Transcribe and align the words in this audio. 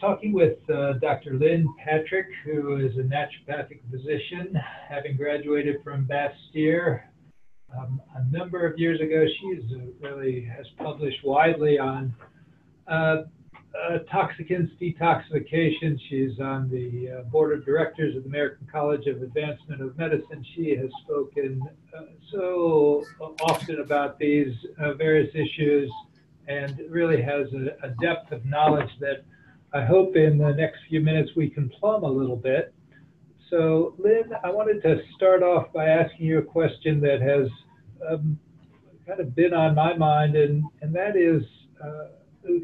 talking 0.00 0.32
with 0.32 0.58
uh, 0.70 0.94
Dr. 0.94 1.34
Lynn 1.34 1.68
Patrick, 1.84 2.26
who 2.44 2.76
is 2.76 2.96
a 2.96 3.02
naturopathic 3.02 3.80
physician, 3.90 4.58
having 4.88 5.16
graduated 5.16 5.76
from 5.82 6.06
Bastyr 6.06 7.02
um, 7.76 8.00
a 8.14 8.24
number 8.30 8.66
of 8.66 8.78
years 8.78 9.00
ago. 9.00 9.24
She 9.40 9.74
uh, 9.74 9.78
really 10.00 10.42
has 10.44 10.66
published 10.78 11.24
widely 11.24 11.78
on 11.78 12.14
uh, 12.86 13.22
uh, 13.76 13.98
toxicants 14.12 14.70
detoxification. 14.80 15.98
She's 16.08 16.38
on 16.40 16.70
the 16.70 17.18
uh, 17.18 17.22
board 17.24 17.56
of 17.56 17.64
directors 17.64 18.16
of 18.16 18.22
the 18.22 18.28
American 18.28 18.66
College 18.70 19.06
of 19.06 19.22
Advancement 19.22 19.82
of 19.82 19.96
Medicine. 19.98 20.44
She 20.54 20.76
has 20.76 20.90
spoken 21.04 21.60
uh, 21.96 22.02
so 22.32 23.04
often 23.42 23.80
about 23.80 24.18
these 24.18 24.54
uh, 24.80 24.94
various 24.94 25.34
issues 25.34 25.90
and 26.48 26.80
really 26.88 27.20
has 27.20 27.46
a, 27.52 27.86
a, 27.86 27.90
depth 28.00 28.30
of 28.30 28.44
knowledge 28.44 28.90
that 29.00 29.24
I 29.76 29.84
hope 29.84 30.16
in 30.16 30.38
the 30.38 30.52
next 30.52 30.78
few 30.88 31.02
minutes 31.02 31.32
we 31.36 31.50
can 31.50 31.68
plumb 31.68 32.02
a 32.02 32.10
little 32.10 32.36
bit. 32.36 32.72
So, 33.50 33.94
Lynn, 33.98 34.30
I 34.42 34.50
wanted 34.50 34.80
to 34.84 35.02
start 35.14 35.42
off 35.42 35.70
by 35.74 35.84
asking 35.84 36.24
you 36.24 36.38
a 36.38 36.42
question 36.42 36.98
that 37.02 37.20
has 37.20 37.46
um, 38.08 38.38
kind 39.06 39.20
of 39.20 39.36
been 39.36 39.52
on 39.52 39.74
my 39.74 39.94
mind, 39.94 40.34
and, 40.34 40.64
and 40.80 40.94
that 40.94 41.14
is 41.14 41.42
uh, 41.84 42.06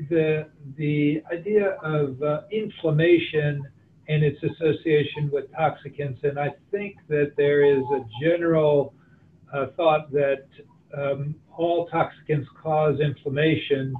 the, 0.08 0.48
the 0.78 1.22
idea 1.30 1.72
of 1.82 2.22
uh, 2.22 2.40
inflammation 2.50 3.62
and 4.08 4.24
its 4.24 4.42
association 4.42 5.28
with 5.30 5.52
toxicants. 5.52 6.24
And 6.24 6.38
I 6.38 6.54
think 6.70 6.96
that 7.08 7.34
there 7.36 7.62
is 7.62 7.82
a 7.92 8.06
general 8.22 8.94
uh, 9.52 9.66
thought 9.76 10.10
that 10.12 10.46
um, 10.96 11.34
all 11.58 11.90
toxicants 11.90 12.46
cause 12.62 13.00
inflammation, 13.00 13.94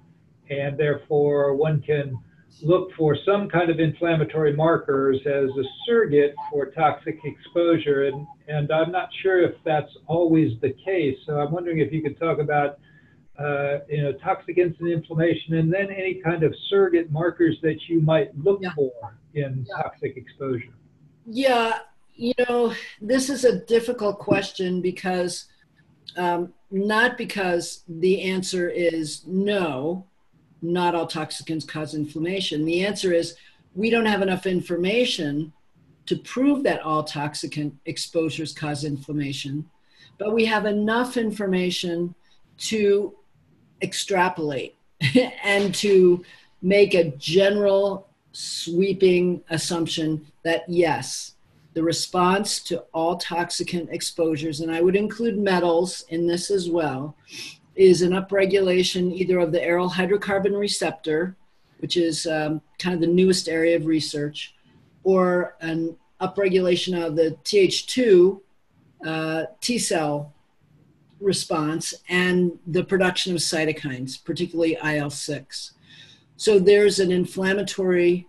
and 0.48 0.79
therefore 0.79 1.55
one 1.55 1.83
can 1.83 2.19
look 2.61 2.91
for 2.97 3.17
some 3.25 3.48
kind 3.48 3.70
of 3.70 3.81
inflammatory 3.81 4.55
markers 4.55 5.19
as 5.27 5.50
a 5.50 5.64
surrogate 5.86 6.34
for 6.50 6.67
toxic 6.67 7.19
exposure. 7.25 8.05
And, 8.05 8.27
and 8.48 8.70
I'm 8.70 8.92
not 8.92 9.08
sure 9.22 9.42
if 9.42 9.55
that's 9.64 9.91
always 10.06 10.61
the 10.61 10.75
case. 10.84 11.17
So 11.27 11.41
I'm 11.41 11.53
wondering 11.53 11.78
if 11.78 11.92
you 11.92 12.03
could 12.03 12.19
talk 12.19 12.39
about 12.39 12.78
uh, 13.39 13.78
you 13.89 14.03
know, 14.03 14.12
toxicants 14.12 14.78
and 14.80 14.89
inflammation, 14.89 15.55
and 15.55 15.73
then 15.73 15.91
any 15.91 16.20
kind 16.23 16.42
of 16.42 16.55
surrogate 16.69 17.11
markers 17.11 17.56
that 17.62 17.77
you 17.89 18.00
might 18.00 18.36
look 18.39 18.61
yeah. 18.62 18.75
for 18.75 18.92
in 19.34 19.67
yeah. 19.69 19.83
toxic 19.83 20.17
exposure. 20.17 20.75
Yeah, 21.27 21.78
you 22.14 22.34
know, 22.47 22.75
this 23.00 23.30
is 23.30 23.45
a 23.45 23.61
difficult 23.61 24.19
question 24.19 24.83
because 24.83 25.47
um, 26.17 26.53
not 26.70 27.17
because 27.17 27.84
the 27.89 28.23
answer 28.23 28.69
is 28.69 29.23
no, 29.27 30.06
not 30.62 30.94
all 30.94 31.06
toxicants 31.06 31.66
cause 31.66 31.94
inflammation. 31.94 32.64
The 32.64 32.86
answer 32.86 33.12
is 33.12 33.36
we 33.74 33.91
don't 33.91 34.06
have 34.06 34.22
enough 34.22 34.46
information 34.46 35.52
to 36.06 36.16
prove 36.16 36.62
that 36.64 36.80
all 36.82 37.05
toxicant 37.05 37.72
exposures 37.86 38.52
cause 38.52 38.84
inflammation, 38.84 39.68
but 40.18 40.33
we 40.33 40.44
have 40.44 40.66
enough 40.66 41.16
information 41.16 42.14
to 42.58 43.14
extrapolate 43.83 44.77
and 45.44 45.74
to 45.74 46.24
make 46.60 46.94
a 46.94 47.10
general 47.16 48.08
sweeping 48.33 49.42
assumption 49.50 50.27
that 50.44 50.64
yes, 50.68 51.34
the 51.74 51.83
response 51.83 52.60
to 52.60 52.80
all 52.92 53.18
toxicant 53.18 53.90
exposures, 53.90 54.60
and 54.60 54.70
I 54.70 54.80
would 54.80 54.96
include 54.96 55.38
metals 55.38 56.05
in 56.08 56.27
this 56.27 56.50
as 56.50 56.68
well, 56.68 57.17
is 57.74 58.02
an 58.02 58.12
upregulation 58.12 59.12
either 59.12 59.38
of 59.38 59.52
the 59.52 59.58
aryl 59.58 59.90
hydrocarbon 59.90 60.58
receptor, 60.58 61.36
which 61.78 61.96
is 61.96 62.27
um, 62.27 62.60
kind 62.78 62.94
of 62.94 63.00
the 63.00 63.06
newest 63.06 63.48
area 63.48 63.77
of 63.77 63.86
research, 63.86 64.55
or 65.05 65.56
an 65.60 65.96
upregulation 66.20 67.05
of 67.05 67.16
the 67.16 67.36
Th2 67.44 68.40
uh, 69.06 69.44
T 69.60 69.78
cell 69.78 70.33
response 71.20 71.94
and 72.08 72.58
the 72.66 72.84
production 72.84 73.33
of 73.33 73.38
cytokines, 73.38 74.22
particularly 74.22 74.77
IL 74.84 75.10
6. 75.10 75.72
So 76.36 76.58
there's 76.58 76.98
an 76.98 77.12
inflammatory 77.12 78.27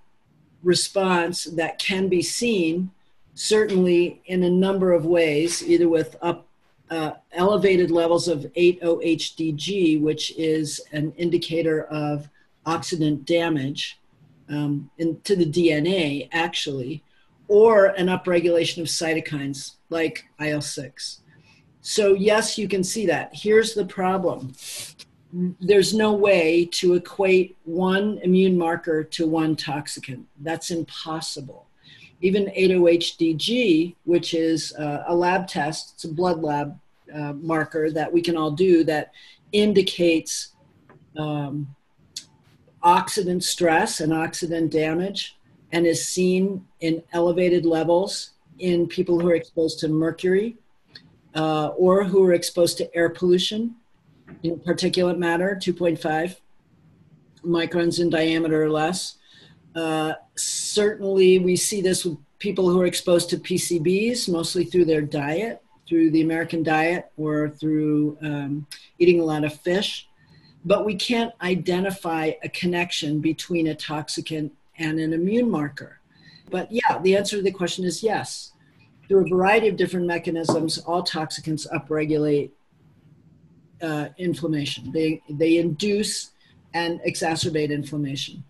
response 0.61 1.45
that 1.45 1.79
can 1.79 2.07
be 2.07 2.21
seen 2.21 2.91
certainly 3.35 4.21
in 4.25 4.43
a 4.43 4.49
number 4.49 4.93
of 4.93 5.05
ways, 5.05 5.67
either 5.67 5.89
with 5.89 6.15
up 6.21 6.47
uh, 6.93 7.15
elevated 7.31 7.89
levels 7.89 8.27
of 8.27 8.41
8-OHDG, 8.55 9.99
which 9.99 10.31
is 10.37 10.79
an 10.91 11.11
indicator 11.17 11.85
of 11.85 12.29
oxidant 12.67 13.25
damage 13.25 13.99
um, 14.47 14.91
in, 14.99 15.19
to 15.21 15.35
the 15.35 15.45
DNA, 15.45 16.29
actually, 16.31 17.03
or 17.47 17.87
an 17.87 18.07
upregulation 18.07 18.77
of 18.79 18.87
cytokines 18.87 19.77
like 19.89 20.25
IL 20.39 20.61
6. 20.61 21.21
So, 21.81 22.13
yes, 22.13 22.59
you 22.59 22.67
can 22.67 22.83
see 22.83 23.07
that. 23.07 23.31
Here's 23.33 23.73
the 23.73 23.85
problem 23.85 24.53
there's 25.59 25.95
no 25.95 26.13
way 26.13 26.63
to 26.73 26.93
equate 26.93 27.57
one 27.63 28.19
immune 28.21 28.55
marker 28.55 29.03
to 29.03 29.25
one 29.25 29.55
toxicant. 29.55 30.25
That's 30.41 30.69
impossible. 30.69 31.65
Even 32.21 32.45
8-OHDG, 32.55 33.95
which 34.05 34.35
is 34.35 34.73
uh, 34.75 35.05
a 35.07 35.15
lab 35.15 35.47
test, 35.47 35.93
it's 35.95 36.03
a 36.03 36.13
blood 36.13 36.43
lab 36.43 36.77
uh, 37.13 37.33
marker 37.33 37.91
that 37.91 38.11
we 38.11 38.21
can 38.21 38.37
all 38.37 38.51
do 38.51 38.83
that 38.83 39.11
indicates 39.51 40.53
um, 41.17 41.75
oxidant 42.83 43.43
stress 43.43 43.99
and 43.99 44.11
oxidant 44.11 44.69
damage 44.69 45.37
and 45.71 45.87
is 45.87 46.07
seen 46.07 46.65
in 46.81 47.01
elevated 47.13 47.65
levels 47.65 48.31
in 48.59 48.87
people 48.87 49.19
who 49.19 49.29
are 49.29 49.35
exposed 49.35 49.79
to 49.79 49.87
mercury 49.87 50.57
uh, 51.35 51.67
or 51.69 52.03
who 52.03 52.23
are 52.23 52.33
exposed 52.33 52.77
to 52.77 52.95
air 52.95 53.09
pollution, 53.09 53.75
particulate 54.43 55.17
matter, 55.17 55.57
2.5 55.59 56.37
microns 57.43 57.99
in 57.99 58.09
diameter 58.09 58.63
or 58.63 58.69
less. 58.69 59.17
Uh, 59.75 60.13
certainly, 60.35 61.39
we 61.39 61.55
see 61.55 61.81
this 61.81 62.05
with 62.05 62.17
people 62.37 62.69
who 62.69 62.79
are 62.81 62.85
exposed 62.85 63.29
to 63.31 63.37
PCBs, 63.37 64.29
mostly 64.29 64.65
through 64.65 64.85
their 64.85 65.01
diet, 65.01 65.62
through 65.87 66.11
the 66.11 66.21
American 66.21 66.63
diet, 66.63 67.11
or 67.17 67.49
through 67.49 68.17
um, 68.21 68.65
eating 68.99 69.19
a 69.19 69.23
lot 69.23 69.43
of 69.43 69.53
fish. 69.61 70.07
But 70.65 70.85
we 70.85 70.95
can't 70.95 71.33
identify 71.41 72.31
a 72.41 72.49
connection 72.49 73.19
between 73.19 73.67
a 73.67 73.75
toxicant 73.75 74.51
and 74.77 74.99
an 74.99 75.13
immune 75.13 75.51
marker. 75.51 75.99
But 76.49 76.71
yeah, 76.71 76.99
the 77.01 77.17
answer 77.17 77.37
to 77.37 77.41
the 77.41 77.51
question 77.51 77.83
is 77.83 78.01
yes 78.01 78.53
through 79.07 79.25
a 79.25 79.29
variety 79.29 79.67
of 79.67 79.75
different 79.75 80.07
mechanisms, 80.07 80.77
all 80.79 81.03
toxicants 81.03 81.67
upregulate 81.71 82.51
uh, 83.81 84.09
inflammation. 84.17 84.91
They, 84.91 85.21
they 85.29 85.57
induce 85.57 86.31
and 86.73 86.99
exacerbate 87.01 87.69
inflammation. 87.69 88.43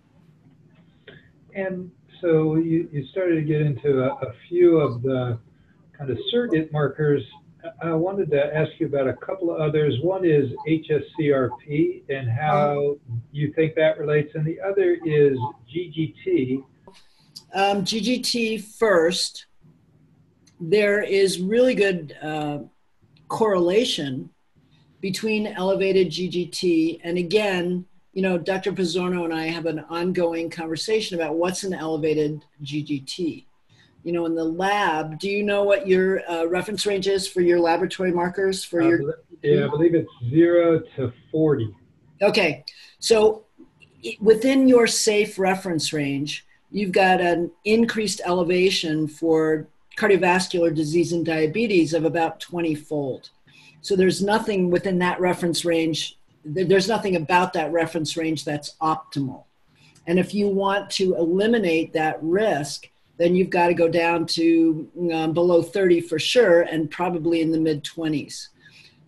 And 1.56 1.92
so 2.22 2.56
you, 2.56 2.88
you 2.92 3.06
started 3.08 3.36
to 3.36 3.42
get 3.42 3.62
into 3.62 4.04
a, 4.04 4.14
a 4.16 4.34
few 4.48 4.78
of 4.78 5.02
the 5.02 5.38
kind 5.98 6.10
of 6.10 6.18
surrogate 6.30 6.72
markers. 6.72 7.24
I 7.82 7.94
wanted 7.94 8.30
to 8.32 8.56
ask 8.56 8.72
you 8.80 8.88
about 8.88 9.08
a 9.08 9.14
couple 9.14 9.54
of 9.54 9.62
others. 9.62 9.96
One 10.02 10.26
is 10.26 10.52
HSCRP 10.68 12.04
and 12.10 12.30
how 12.30 12.98
you 13.32 13.54
think 13.54 13.76
that 13.76 13.98
relates, 13.98 14.36
and 14.36 14.46
the 14.46 14.60
other 14.60 14.98
is 15.06 15.38
GGT. 15.74 16.64
Um, 17.54 17.84
GGT 17.86 18.64
first 18.64 19.46
there 20.70 21.02
is 21.02 21.40
really 21.40 21.76
good 21.76 22.16
uh, 22.22 22.60
correlation 23.28 24.30
between 25.02 25.48
elevated 25.48 26.10
GGT 26.10 27.02
and 27.04 27.18
again, 27.18 27.86
you 28.14 28.22
know, 28.22 28.38
Dr. 28.38 28.72
Pizzorno 28.72 29.26
and 29.26 29.34
I 29.34 29.48
have 29.48 29.66
an 29.66 29.80
ongoing 29.90 30.50
conversation 30.50 31.20
about 31.20 31.36
what's 31.36 31.64
an 31.64 31.74
elevated 31.74 32.42
GGT. 32.64 33.46
You 34.04 34.12
know, 34.12 34.26
in 34.26 34.36
the 34.36 34.44
lab, 34.44 35.20
do 35.20 35.30
you 35.30 35.44
know 35.44 35.64
what 35.64 35.88
your 35.88 36.30
uh, 36.30 36.46
reference 36.46 36.86
range 36.86 37.08
is 37.08 37.28
for 37.28 37.42
your 37.42 37.60
laboratory 37.60 38.12
markers 38.12 38.64
for 38.64 38.82
your? 38.82 39.20
yeah, 39.42 39.66
I 39.66 39.68
believe 39.70 39.96
it's 39.96 40.12
zero 40.30 40.82
to 40.98 41.14
40. 41.32 41.74
Okay, 42.22 42.66
so 43.00 43.46
within 44.20 44.68
your 44.68 44.88
safe 44.88 45.40
reference 45.40 45.94
range, 45.94 46.46
you've 46.72 46.92
got 46.92 47.22
an 47.22 47.52
increased 47.66 48.22
elevation 48.26 49.08
for 49.08 49.68
cardiovascular 49.98 50.74
disease 50.74 51.14
and 51.14 51.26
diabetes 51.26 51.94
of 51.94 52.04
about 52.04 52.40
20 52.40 52.76
fold. 52.76 53.30
So 53.82 53.96
there's 53.96 54.24
nothing 54.24 54.72
within 54.72 55.00
that 55.00 55.20
reference 55.20 55.66
range, 55.66 56.18
there's 56.46 56.88
nothing 56.88 57.16
about 57.16 57.54
that 57.54 57.72
reference 57.72 58.18
range 58.18 58.44
that's 58.44 58.76
optimal. 58.82 59.44
And 60.08 60.20
if 60.20 60.34
you 60.34 60.48
want 60.48 60.90
to 60.92 61.16
eliminate 61.16 61.94
that 61.94 62.18
risk, 62.22 62.90
then 63.18 63.36
you've 63.36 63.50
got 63.50 63.68
to 63.68 63.74
go 63.74 63.88
down 63.88 64.26
to 64.26 64.90
um, 65.14 65.34
below 65.34 65.62
30 65.62 66.02
for 66.02 66.18
sure 66.18 66.62
and 66.62 66.90
probably 66.90 67.42
in 67.42 67.52
the 67.52 67.60
mid 67.60 67.84
20s. 67.84 68.48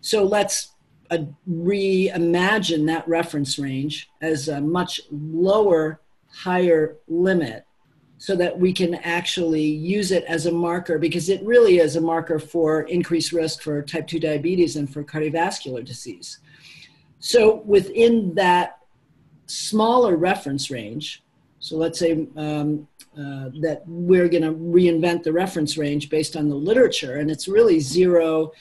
So 0.00 0.24
let's 0.24 0.72
uh, 1.10 1.18
reimagine 1.48 2.86
that 2.86 3.06
reference 3.08 3.58
range 3.58 4.08
as 4.20 4.48
a 4.48 4.60
much 4.60 5.00
lower 5.10 6.00
higher 6.30 6.96
limit 7.08 7.64
so 8.18 8.34
that 8.36 8.58
we 8.58 8.72
can 8.72 8.94
actually 8.96 9.64
use 9.64 10.10
it 10.10 10.24
as 10.24 10.46
a 10.46 10.52
marker 10.52 10.98
because 10.98 11.28
it 11.28 11.42
really 11.44 11.78
is 11.78 11.96
a 11.96 12.00
marker 12.00 12.38
for 12.38 12.82
increased 12.82 13.32
risk 13.32 13.62
for 13.62 13.82
type 13.82 14.06
2 14.06 14.18
diabetes 14.18 14.76
and 14.76 14.90
for 14.90 15.04
cardiovascular 15.04 15.84
disease. 15.84 16.38
So 17.18 17.56
within 17.66 18.34
that 18.34 18.78
smaller 19.46 20.16
reference 20.16 20.70
range, 20.70 21.22
so 21.58 21.76
let's 21.76 21.98
say 21.98 22.26
um, 22.36 22.88
uh, 23.18 23.50
that 23.60 23.82
we're 23.86 24.28
going 24.28 24.42
to 24.42 24.52
reinvent 24.52 25.22
the 25.22 25.32
reference 25.32 25.78
range 25.78 26.10
based 26.10 26.36
on 26.36 26.48
the 26.48 26.54
literature, 26.54 27.16
and 27.16 27.30
it's 27.30 27.48
really 27.48 27.80
zero 27.80 28.52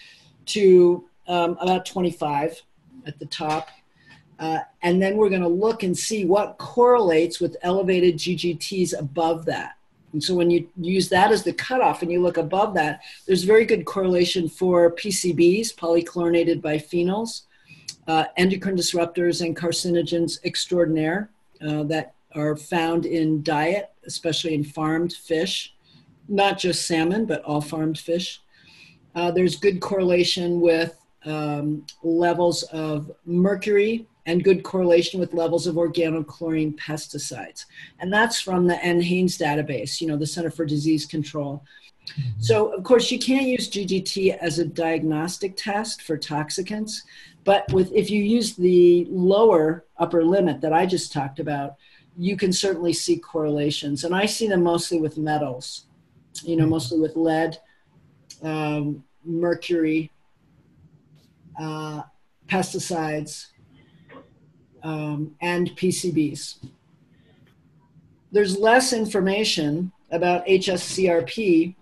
to 0.45 1.05
um, 1.27 1.57
about 1.59 1.85
25 1.85 2.61
at 3.05 3.19
the 3.19 3.25
top. 3.25 3.69
Uh, 4.39 4.59
and 4.81 5.01
then 5.01 5.17
we're 5.17 5.29
going 5.29 5.41
to 5.41 5.47
look 5.47 5.83
and 5.83 5.97
see 5.97 6.25
what 6.25 6.57
correlates 6.57 7.39
with 7.39 7.55
elevated 7.61 8.15
GGTs 8.15 8.97
above 8.97 9.45
that. 9.45 9.75
And 10.13 10.23
so 10.23 10.33
when 10.33 10.49
you 10.49 10.69
use 10.77 11.09
that 11.09 11.31
as 11.31 11.43
the 11.43 11.51
cutoff 11.51 12.01
and 12.01 12.09
you 12.09 12.21
look 12.21 12.37
above 12.37 12.73
that, 12.75 13.01
there's 13.27 13.43
very 13.43 13.65
good 13.65 13.85
correlation 13.85 14.47
for 14.47 14.91
PCBs, 14.91 15.75
polychlorinated 15.75 16.61
biphenyls, 16.61 17.41
uh, 18.07 18.25
endocrine 18.37 18.77
disruptors, 18.77 19.45
and 19.45 19.57
carcinogens 19.57 20.39
extraordinaire 20.45 21.29
uh, 21.61 21.83
that 21.83 22.14
are 22.35 22.55
found 22.55 23.05
in 23.05 23.41
diet, 23.43 23.91
especially 24.05 24.53
in 24.53 24.63
farmed 24.63 25.13
fish, 25.13 25.73
not 26.27 26.57
just 26.57 26.87
salmon, 26.87 27.25
but 27.25 27.43
all 27.43 27.61
farmed 27.61 27.97
fish. 27.97 28.41
Uh, 29.15 29.31
there's 29.31 29.55
good 29.55 29.79
correlation 29.79 30.59
with 30.59 30.99
um, 31.25 31.85
levels 32.03 32.63
of 32.63 33.11
mercury 33.25 34.07
and 34.25 34.43
good 34.43 34.63
correlation 34.63 35.19
with 35.19 35.33
levels 35.33 35.67
of 35.67 35.75
organochlorine 35.75 36.75
pesticides. 36.75 37.65
And 37.99 38.11
that's 38.11 38.41
from 38.41 38.67
the 38.67 38.75
NHANES 38.75 39.37
database, 39.37 40.01
you 40.01 40.07
know, 40.07 40.17
the 40.17 40.27
Center 40.27 40.49
for 40.49 40.65
Disease 40.65 41.05
Control. 41.05 41.63
Mm-hmm. 42.07 42.41
So, 42.41 42.73
of 42.73 42.83
course, 42.83 43.11
you 43.11 43.19
can't 43.19 43.45
use 43.45 43.69
GGT 43.69 44.37
as 44.37 44.59
a 44.59 44.65
diagnostic 44.65 45.55
test 45.55 46.01
for 46.01 46.17
toxicants, 46.17 47.01
but 47.43 47.71
with 47.71 47.91
if 47.93 48.09
you 48.09 48.23
use 48.23 48.55
the 48.55 49.07
lower 49.09 49.85
upper 49.97 50.23
limit 50.23 50.61
that 50.61 50.73
I 50.73 50.85
just 50.85 51.11
talked 51.11 51.39
about, 51.39 51.75
you 52.17 52.37
can 52.37 52.53
certainly 52.53 52.93
see 52.93 53.17
correlations. 53.17 54.03
And 54.03 54.15
I 54.15 54.25
see 54.25 54.47
them 54.47 54.63
mostly 54.63 54.99
with 54.99 55.17
metals, 55.17 55.85
you 56.43 56.55
know, 56.55 56.63
mm-hmm. 56.63 56.71
mostly 56.71 56.99
with 56.99 57.15
lead, 57.15 57.57
um, 58.41 59.03
mercury, 59.23 60.11
uh, 61.59 62.03
pesticides, 62.47 63.47
um, 64.83 65.35
and 65.41 65.71
PCBs. 65.71 66.57
There's 68.31 68.57
less 68.57 68.93
information 68.93 69.91
about 70.11 70.45
HSCRP, 70.45 71.75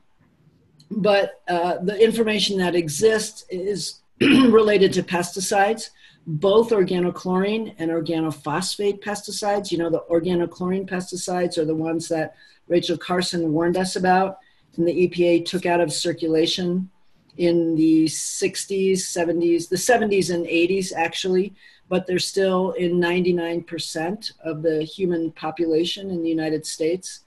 but 0.90 1.42
uh, 1.48 1.78
the 1.82 2.02
information 2.02 2.58
that 2.60 2.76
exists 2.76 3.46
is 3.50 4.02
related 4.22 4.94
to 4.94 5.04
pesticides, 5.04 5.90
both 6.25 6.70
organochlorine 6.70 7.75
and 7.78 7.92
organophosphate 7.92 9.04
pesticides. 9.04 9.72
You 9.72 9.78
know, 9.80 9.90
the 9.90 10.04
organochlorine 10.10 10.90
pesticides 10.90 11.58
are 11.58 11.66
the 11.66 11.75
ones 11.75 12.08
that 12.10 12.36
Rachel 12.68 12.98
Carson 12.98 13.52
warned 13.52 13.78
us 13.78 13.96
about, 13.96 14.38
and 14.78 14.88
the 14.88 15.08
EPA 15.08 15.46
took 15.46 15.66
out 15.66 15.81
of 15.81 15.92
circulation 15.92 16.90
in 17.38 17.75
the 17.75 18.06
60s, 18.06 18.94
70s, 18.94 19.70
the 19.70 19.75
70s 19.75 20.34
and 20.34 20.46
80s 20.46 20.94
actually, 20.96 21.54
but 21.90 22.08
they're 22.08 22.20
still 22.20 22.72
in 22.72 22.94
99% 22.94 24.31
of 24.44 24.62
the 24.62 24.84
human 24.84 25.31
population 25.31 26.10
in 26.10 26.24
the 26.24 26.30
United 26.30 26.66
States. 26.66 27.22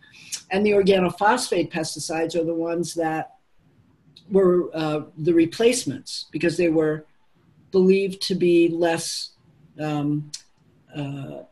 And 0.51 0.65
the 0.65 0.71
organophosphate 0.71 1.71
pesticides 1.71 2.35
are 2.35 2.45
the 2.45 2.55
ones 2.55 2.95
that 2.95 3.35
were 4.31 4.71
uh, 4.75 5.03
the 5.19 5.35
replacements 5.35 6.27
because 6.31 6.57
they 6.57 6.69
were 6.69 7.05
believed 7.71 8.23
to 8.23 8.35
be 8.35 8.69
less 8.69 9.31
um, 9.81 10.31
uh, 10.95 11.43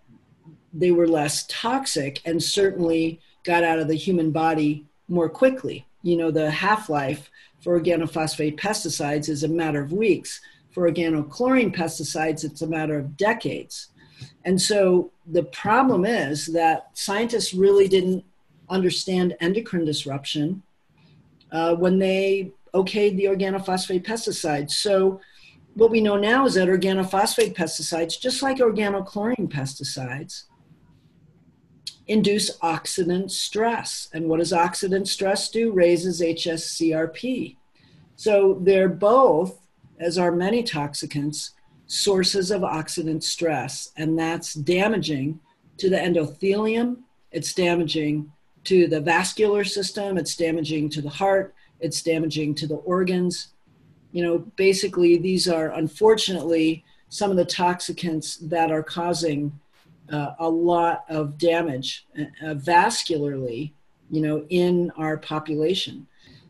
they 0.73 0.91
were 0.91 1.07
less 1.07 1.47
toxic 1.49 2.21
and 2.25 2.43
certainly 2.43 3.21
got 3.45 3.63
out 3.63 3.79
of 3.79 3.89
the 3.89 3.95
human 3.95 4.31
body 4.31 4.87
more 5.09 5.29
quickly. 5.29 5.87
You 6.03 6.17
know 6.17 6.31
the 6.31 6.51
half-life 6.51 7.31
for 7.61 7.81
organophosphate 7.81 8.59
pesticides 8.59 9.29
is 9.29 9.45
a 9.45 9.49
matter 9.49 9.81
of 9.81 9.93
weeks. 9.93 10.41
For 10.73 10.91
organochlorine 10.91 11.75
pesticides 11.75 12.45
it's 12.45 12.63
a 12.63 12.67
matter 12.67 12.99
of 12.99 13.17
decades. 13.17 13.89
And 14.45 14.61
so 14.61 15.13
the 15.27 15.45
problem 15.45 16.05
is 16.05 16.47
that 16.47 16.91
scientists 16.95 17.55
really 17.55 17.89
didn't 17.89 18.25
understand 18.69 19.37
endocrine 19.41 19.85
disruption 19.85 20.63
uh, 21.53 21.75
when 21.77 21.99
they 21.99 22.53
okayed 22.75 23.17
the 23.17 23.25
organophosphate 23.25 24.05
pesticides 24.05 24.73
so 24.73 25.21
what 25.75 25.91
we 25.91 26.01
know 26.01 26.17
now 26.17 26.47
is 26.47 26.55
that 26.55 26.69
organophosphate 26.69 27.57
pesticides, 27.57 28.21
just 28.21 28.43
like 28.43 28.59
organochlorine 28.59 29.49
pesticides, 29.49 30.45
induce 32.07 32.57
oxidant 32.59 33.31
stress. 33.31 34.09
And 34.13 34.29
what 34.29 34.39
does 34.39 34.53
oxidant 34.53 35.09
stress 35.09 35.51
do? 35.51 35.73
Raises 35.73 36.21
HSCRP. 36.21 37.57
So 38.17 38.59
they're 38.63 38.89
both, 38.89 39.67
as 39.99 40.19
are 40.19 40.31
many 40.31 40.63
toxicants, 40.63 41.51
sources 41.87 42.51
of 42.51 42.63
oxidant 42.63 43.23
stress. 43.23 43.91
And 43.97 44.19
that's 44.19 44.55
damaging 44.55 45.41
to 45.79 45.91
the 45.91 45.97
endothelium, 45.97 46.99
it's 47.33 47.53
damaging 47.53 48.31
to 48.65 48.87
the 48.87 49.01
vascular 49.01 49.65
system, 49.65 50.17
it's 50.17 50.37
damaging 50.37 50.89
to 50.91 51.03
the 51.03 51.11
heart, 51.11 51.55
it's 51.81 52.03
damaging 52.03 52.55
to 52.55 52.67
the 52.67 52.77
organs, 52.77 53.54
you 54.15 54.23
know, 54.23 54.39
basically 54.55 55.19
these 55.19 55.49
are 55.49 55.73
unfortunately 55.73 56.85
some 57.09 57.33
of 57.33 57.37
the 57.37 57.45
toxicants 57.45 58.39
that 58.49 58.71
are 58.71 58.83
causing 58.83 59.59
uh, 60.13 60.35
a 60.39 60.49
lot 60.49 61.05
of 61.09 61.37
damage 61.37 62.07
uh, 62.17 62.55
vascularly, 62.55 63.73
you 64.11 64.21
know, 64.21 64.47
in 64.51 64.93
our 64.97 65.17
population. 65.17 66.07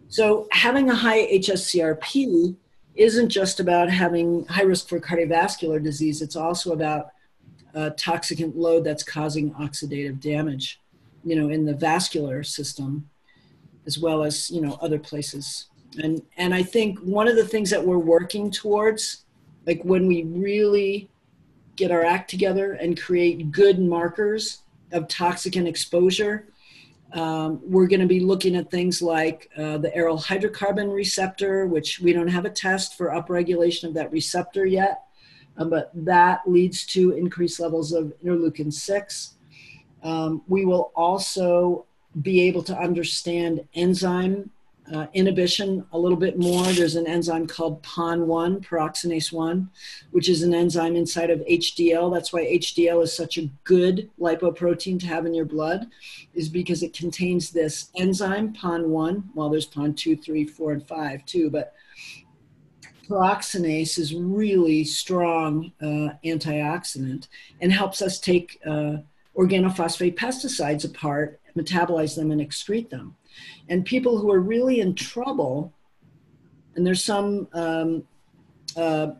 So 0.09 0.47
having 0.53 0.91
a 0.91 0.95
high 0.95 1.27
HSCRP 1.39 2.55
isn't 2.97 3.31
just 3.31 3.61
about 3.61 3.89
having 3.89 4.45
high 4.45 4.65
risk 4.65 4.87
for 4.87 5.01
cardiovascular 5.01 5.83
disease. 5.83 6.21
It's 6.21 6.37
also 6.37 6.73
about 6.73 7.13
a 7.73 7.93
toxicant 7.93 8.55
load 8.55 8.85
that's 8.85 9.03
causing 9.03 9.53
oxidative 9.55 10.21
damage, 10.21 10.83
you 11.25 11.35
know, 11.35 11.49
in 11.49 11.65
the 11.65 11.75
vascular 11.75 12.43
system, 12.43 13.09
as 13.87 13.99
well 13.99 14.23
as 14.23 14.51
you 14.51 14.61
know 14.61 14.79
other 14.83 14.99
places 14.99 15.69
and 15.97 16.23
and 16.37 16.55
i 16.55 16.63
think 16.63 16.99
one 17.01 17.29
of 17.29 17.37
the 17.37 17.47
things 17.47 17.71
that 17.71 17.85
we're 17.85 17.99
working 17.99 18.51
towards 18.51 19.25
like 19.67 19.83
when 19.83 20.07
we 20.07 20.25
really 20.25 21.09
get 21.77 21.91
our 21.91 22.05
act 22.05 22.31
together 22.31 22.75
and 22.75 23.01
create 23.01 23.51
good 23.51 23.79
markers 23.79 24.63
of 24.93 25.09
toxicant 25.09 25.67
exposure 25.67 26.47
um, 27.13 27.61
we're 27.63 27.87
going 27.87 28.01
to 28.01 28.09
be 28.09 28.19
looking 28.19 28.57
at 28.57 28.71
things 28.71 29.01
like 29.01 29.51
uh, 29.57 29.79
the 29.79 29.91
aryl 29.91 30.23
hydrocarbon 30.23 30.93
receptor 30.93 31.67
which 31.67 32.01
we 32.01 32.13
don't 32.13 32.29
have 32.29 32.45
a 32.45 32.51
test 32.51 32.97
for 32.97 33.09
upregulation 33.09 33.85
of 33.85 33.95
that 33.95 34.11
receptor 34.13 34.67
yet 34.67 35.03
um, 35.57 35.71
but 35.71 35.91
that 35.95 36.41
leads 36.47 36.85
to 36.87 37.13
increased 37.13 37.61
levels 37.61 37.93
of 37.93 38.13
interleukin 38.25 38.73
6 38.73 39.35
um, 40.03 40.43
we 40.49 40.65
will 40.65 40.93
also 40.95 41.87
be 42.23 42.43
able 42.43 42.63
to 42.63 42.77
understand 42.79 43.67
enzyme 43.75 44.51
uh, 44.93 45.07
inhibition 45.15 45.85
a 45.93 45.99
little 45.99 46.19
bit 46.19 46.39
more. 46.39 46.65
There's 46.65 46.97
an 46.97 47.07
enzyme 47.07 47.47
called 47.47 47.83
PON1, 47.83 48.67
paraoxonase 48.67 49.33
1, 49.33 49.71
which 50.11 50.29
is 50.29 50.43
an 50.43 50.55
enzyme 50.55 50.97
inside 50.97 51.31
of 51.31 51.41
HDL. 51.41 52.13
That's 52.13 52.33
why 52.33 52.45
HDL 52.45 53.03
is 53.03 53.17
such 53.17 53.39
a 53.39 53.49
good 53.65 54.11
lipoprotein 54.21 55.01
to 55.01 55.07
have 55.07 55.27
in 55.27 55.35
your 55.35 55.47
blood, 55.47 55.87
is 56.35 56.49
because 56.49 56.83
it 56.83 56.93
contains 56.93 57.51
this 57.51 57.91
enzyme, 57.97 58.53
PON1. 58.53 59.25
Well, 59.35 59.49
there's 59.49 59.69
PON2, 59.69 60.23
3, 60.23 60.47
4, 60.47 60.73
and 60.73 60.87
5 60.87 61.25
too, 61.25 61.51
but 61.51 61.75
paraoxonase 63.09 63.99
is 63.99 64.15
really 64.15 64.85
strong 64.85 65.73
uh, 65.81 66.15
antioxidant 66.25 67.29
and 67.61 67.73
helps 67.73 68.01
us 68.03 68.19
take 68.19 68.61
uh, 68.67 68.97
organophosphate 69.37 70.17
pesticides 70.17 70.85
apart, 70.85 71.41
metabolize 71.57 72.17
them, 72.17 72.31
and 72.31 72.41
excrete 72.41 72.91
them. 72.91 73.17
And 73.69 73.85
people 73.85 74.19
who 74.19 74.31
are 74.31 74.41
really 74.41 74.81
in 74.81 74.95
trouble, 74.95 75.73
and 76.75 76.87
there's 76.87 77.05
some 77.05 77.49
um, 77.53 78.05
uh, 78.77 79.13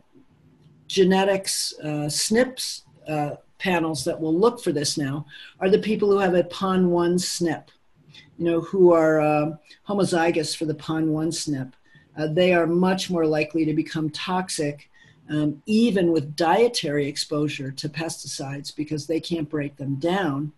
genetics 0.87 1.73
uh, 1.83 2.07
SNPs 2.07 2.81
uh, 3.07 3.35
panels 3.57 4.03
that 4.03 4.19
will 4.19 4.37
look 4.37 4.61
for 4.61 4.71
this 4.71 4.97
now, 4.97 5.25
are 5.59 5.69
the 5.69 5.79
people 5.79 6.11
who 6.11 6.19
have 6.19 6.35
a 6.35 6.43
PON1 6.43 7.15
SNP, 7.15 7.67
you 8.37 8.45
know, 8.45 8.61
who 8.61 8.93
are 8.93 9.21
uh, 9.21 9.51
homozygous 9.87 10.55
for 10.55 10.65
the 10.65 10.75
PON1 10.75 11.27
SNP. 11.27 11.71
Uh, 12.17 12.27
they 12.27 12.53
are 12.53 12.67
much 12.67 13.09
more 13.09 13.25
likely 13.25 13.65
to 13.65 13.73
become 13.73 14.09
toxic 14.09 14.89
um, 15.29 15.61
even 15.65 16.11
with 16.11 16.35
dietary 16.35 17.07
exposure 17.07 17.71
to 17.71 17.89
pesticides 17.89 18.75
because 18.75 19.07
they 19.07 19.19
can't 19.19 19.49
break 19.49 19.75
them 19.75 19.95
down 19.95 20.51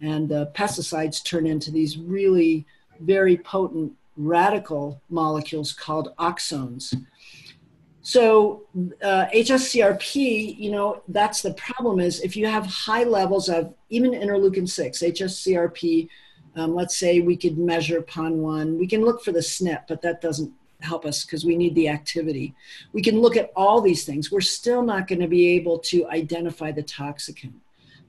And 0.00 0.28
the 0.28 0.50
pesticides 0.54 1.24
turn 1.24 1.46
into 1.46 1.70
these 1.70 1.98
really 1.98 2.66
very 3.00 3.36
potent 3.36 3.92
radical 4.16 5.00
molecules 5.08 5.72
called 5.72 6.14
oxones. 6.18 6.94
So 8.02 8.62
uh, 9.02 9.26
HSCRP, 9.34 10.56
you 10.56 10.70
know, 10.70 11.02
that's 11.08 11.42
the 11.42 11.54
problem 11.54 11.98
is 11.98 12.20
if 12.20 12.36
you 12.36 12.46
have 12.46 12.64
high 12.64 13.02
levels 13.02 13.48
of 13.48 13.74
even 13.90 14.12
interleukin 14.12 14.68
6, 14.68 14.98
HSCRP, 15.00 16.08
um, 16.54 16.74
let's 16.74 16.96
say 16.96 17.20
we 17.20 17.36
could 17.36 17.58
measure 17.58 18.00
PON1, 18.02 18.78
we 18.78 18.86
can 18.86 19.04
look 19.04 19.24
for 19.24 19.32
the 19.32 19.40
SNP, 19.40 19.82
but 19.88 20.02
that 20.02 20.20
doesn't 20.20 20.52
help 20.80 21.04
us 21.04 21.24
because 21.24 21.44
we 21.44 21.56
need 21.56 21.74
the 21.74 21.88
activity. 21.88 22.54
We 22.92 23.02
can 23.02 23.20
look 23.20 23.36
at 23.36 23.50
all 23.56 23.80
these 23.80 24.04
things. 24.04 24.30
We're 24.30 24.40
still 24.40 24.82
not 24.82 25.08
going 25.08 25.20
to 25.20 25.28
be 25.28 25.48
able 25.56 25.78
to 25.80 26.06
identify 26.08 26.70
the 26.72 26.82
toxicant. 26.82 27.54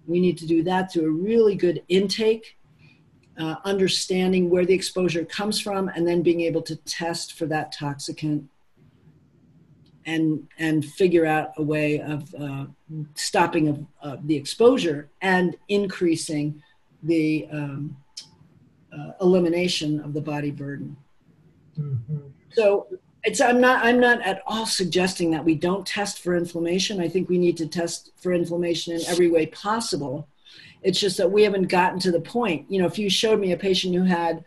We 0.06 0.20
need 0.20 0.38
to 0.38 0.46
do 0.46 0.64
that 0.64 0.92
through 0.92 1.08
a 1.08 1.12
really 1.12 1.56
good 1.56 1.84
intake, 1.90 2.57
uh, 3.38 3.56
understanding 3.66 4.50
where 4.50 4.66
the 4.66 4.74
exposure 4.74 5.26
comes 5.26 5.60
from, 5.60 5.90
and 5.90 6.08
then 6.08 6.22
being 6.22 6.42
able 6.42 6.62
to 6.64 6.76
test 6.78 7.34
for 7.34 7.46
that 7.48 7.74
toxicant 7.74 8.46
and 10.06 10.48
and 10.58 10.86
figure 10.86 11.26
out 11.26 11.52
a 11.58 11.64
way 11.64 12.00
of 12.00 12.34
uh, 12.36 12.66
stopping 13.14 13.68
of 13.68 13.86
uh, 14.02 14.18
the 14.24 14.36
exposure 14.36 15.10
and 15.22 15.56
increasing 15.68 16.64
the 17.04 17.48
um, 17.52 17.96
uh, 18.98 19.12
elimination 19.22 20.00
of 20.00 20.14
the 20.14 20.22
body 20.22 20.50
burden. 20.50 20.96
Mm-hmm. 21.78 22.18
So 22.52 22.88
it's 23.24 23.42
I'm 23.42 23.60
not 23.60 23.86
I'm 23.86 24.00
not 24.00 24.22
at 24.22 24.42
all 24.48 24.66
suggesting 24.66 25.30
that 25.32 25.44
we 25.44 25.56
don't 25.56 25.86
test 25.86 26.20
for 26.20 26.36
inflammation. 26.36 27.02
I 27.02 27.10
think 27.10 27.30
we 27.30 27.38
need 27.38 27.58
to 27.58 27.68
test 27.68 28.12
for 28.16 28.34
inflammation 28.34 28.96
in 28.96 29.02
every 29.08 29.30
way 29.30 29.46
possible. 29.48 30.28
It's 30.84 31.00
just 31.00 31.18
that 31.18 31.32
we 31.32 31.44
haven't 31.44 31.68
gotten 31.68 32.00
to 32.00 32.12
the 32.12 32.22
point. 32.22 32.66
You 32.70 32.82
know, 32.82 32.88
if 32.88 32.98
you 32.98 33.10
showed 33.10 33.40
me 33.40 33.52
a 33.52 33.58
patient 33.58 33.96
who 33.96 34.04
had 34.04 34.44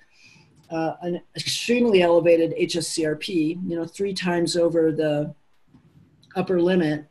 uh, 0.70 0.94
an 1.02 1.20
extremely 1.36 2.02
elevated 2.02 2.54
HSCRP, 2.56 3.58
you 3.68 3.76
know, 3.76 3.84
three 3.84 4.14
times 4.14 4.56
over 4.56 4.92
the 4.92 5.34
upper 6.36 6.60
limit 6.60 7.06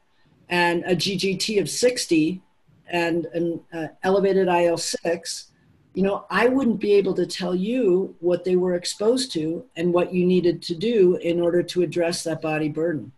and 0.48 0.84
a 0.86 0.96
GGT 0.96 1.62
of 1.62 1.70
60 1.70 2.42
and 2.88 3.26
an 3.28 3.62
uh, 3.74 3.88
elevated 4.04 4.48
IL 4.48 4.78
6, 4.78 5.52
you 5.94 6.04
know, 6.04 6.26
I 6.30 6.48
wouldn't 6.48 6.80
be 6.80 6.94
able 6.94 7.14
to 7.16 7.26
tell 7.26 7.54
you 7.54 8.16
what 8.20 8.44
they 8.46 8.56
were 8.56 8.76
exposed 8.76 9.32
to 9.34 9.66
and 9.76 9.94
what 9.94 10.14
you 10.14 10.26
needed 10.26 10.62
to 10.64 10.76
do 10.76 11.18
in 11.18 11.42
order 11.42 11.62
to 11.64 11.82
address 11.82 12.24
that 12.24 12.42
body 12.42 12.70
burden. 12.70 13.12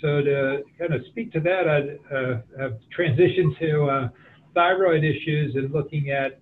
So, 0.00 0.22
to 0.22 0.62
kind 0.78 0.94
of 0.94 1.04
speak 1.06 1.32
to 1.32 1.40
that, 1.40 1.68
I'd 1.68 1.98
uh, 2.14 2.38
have 2.60 2.78
transitioned 2.96 3.58
to 3.58 3.84
uh, 3.86 4.08
thyroid 4.54 5.04
issues 5.04 5.54
and 5.54 5.72
looking 5.72 6.10
at 6.10 6.40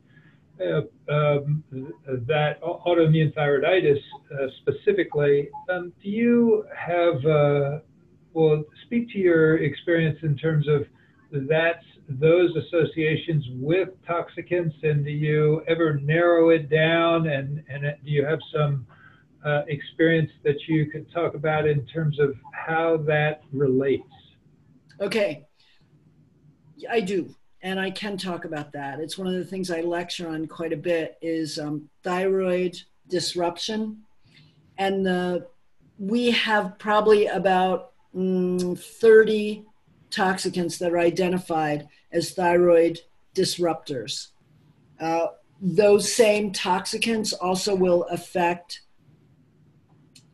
uh, 0.61 0.81
um, 1.13 1.63
that 2.27 2.61
autoimmune 2.63 3.35
thyroiditis 3.35 4.01
uh, 4.33 4.47
specifically. 4.63 5.49
Um, 5.69 5.93
do 6.03 6.09
you 6.09 6.65
have 6.75 7.25
uh, 7.27 7.79
well, 8.37 8.65
speak 8.85 9.11
to 9.13 9.19
your 9.19 9.59
experience 9.59 10.19
in 10.23 10.37
terms 10.37 10.69
of 10.69 10.85
that 11.49 11.81
those 12.09 12.55
associations 12.55 13.45
with 13.55 13.89
toxicants, 14.09 14.75
and 14.83 15.05
do 15.05 15.11
you 15.11 15.63
ever 15.67 15.99
narrow 16.01 16.51
it 16.51 16.69
down? 16.71 17.29
And, 17.29 17.65
and 17.69 17.83
do 18.05 18.11
you 18.11 18.25
have 18.25 18.39
some 18.55 18.87
uh, 19.45 19.63
experience 19.69 20.31
that 20.45 20.57
you 20.69 20.91
could 20.91 21.11
talk 21.13 21.35
about 21.35 21.67
in 21.67 21.85
terms 21.87 22.21
of 22.21 22.35
how 22.53 22.99
that 23.09 23.41
relates? 23.53 24.05
Okay, 25.01 25.47
I 26.89 27.01
do, 27.01 27.35
and 27.63 27.81
I 27.81 27.91
can 27.91 28.17
talk 28.17 28.45
about 28.45 28.73
that. 28.73 29.01
It's 29.01 29.19
one 29.19 29.27
of 29.27 29.35
the 29.35 29.45
things 29.45 29.71
I 29.71 29.81
lecture 29.81 30.29
on 30.29 30.47
quite 30.47 30.73
a 30.73 30.77
bit 30.77 31.19
is 31.23 31.59
um, 31.59 31.89
thyroid 32.03 32.81
disruption, 33.09 34.03
and 34.79 35.45
we 35.99 36.31
have 36.31 36.79
probably 36.79 37.27
about 37.27 37.93
mm, 38.15 38.79
30 38.79 39.65
toxicants 40.11 40.79
that 40.79 40.93
are 40.93 40.99
identified 40.99 41.89
as 42.13 42.33
thyroid 42.33 43.01
disruptors. 43.35 44.29
Uh, 45.01 45.29
those 45.61 46.13
same 46.13 46.53
toxicants 46.53 47.33
also 47.41 47.75
will 47.75 48.05
affect 48.05 48.83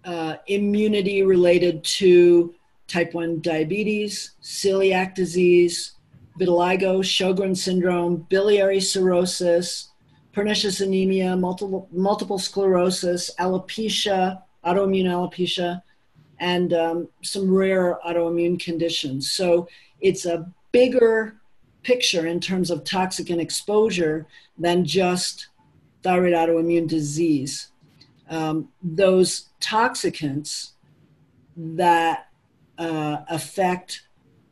uh, 0.04 0.36
immunity 0.46 1.22
related 1.22 1.82
to 1.84 2.54
type 2.88 3.14
1 3.14 3.40
diabetes, 3.40 4.32
celiac 4.42 5.14
disease, 5.14 5.92
vitiligo, 6.38 7.00
Sjogren 7.02 7.56
syndrome, 7.56 8.26
biliary 8.28 8.80
cirrhosis, 8.80 9.88
pernicious 10.32 10.80
anemia, 10.80 11.36
multiple, 11.36 11.88
multiple 11.92 12.38
sclerosis, 12.38 13.30
alopecia, 13.38 14.42
autoimmune 14.64 15.06
alopecia, 15.06 15.82
and 16.38 16.72
um, 16.72 17.08
some 17.22 17.52
rare 17.52 17.98
autoimmune 18.06 18.62
conditions. 18.62 19.32
So 19.32 19.68
it's 20.00 20.26
a 20.26 20.50
bigger 20.72 21.36
picture 21.82 22.26
in 22.26 22.40
terms 22.40 22.70
of 22.70 22.84
toxicant 22.84 23.40
exposure 23.40 24.26
than 24.58 24.84
just 24.84 25.48
thyroid 26.02 26.32
autoimmune 26.32 26.88
disease. 26.88 27.68
Um, 28.28 28.68
those 28.82 29.50
toxicants 29.60 30.70
that 31.56 32.28
uh, 32.78 33.18
affect 33.28 34.02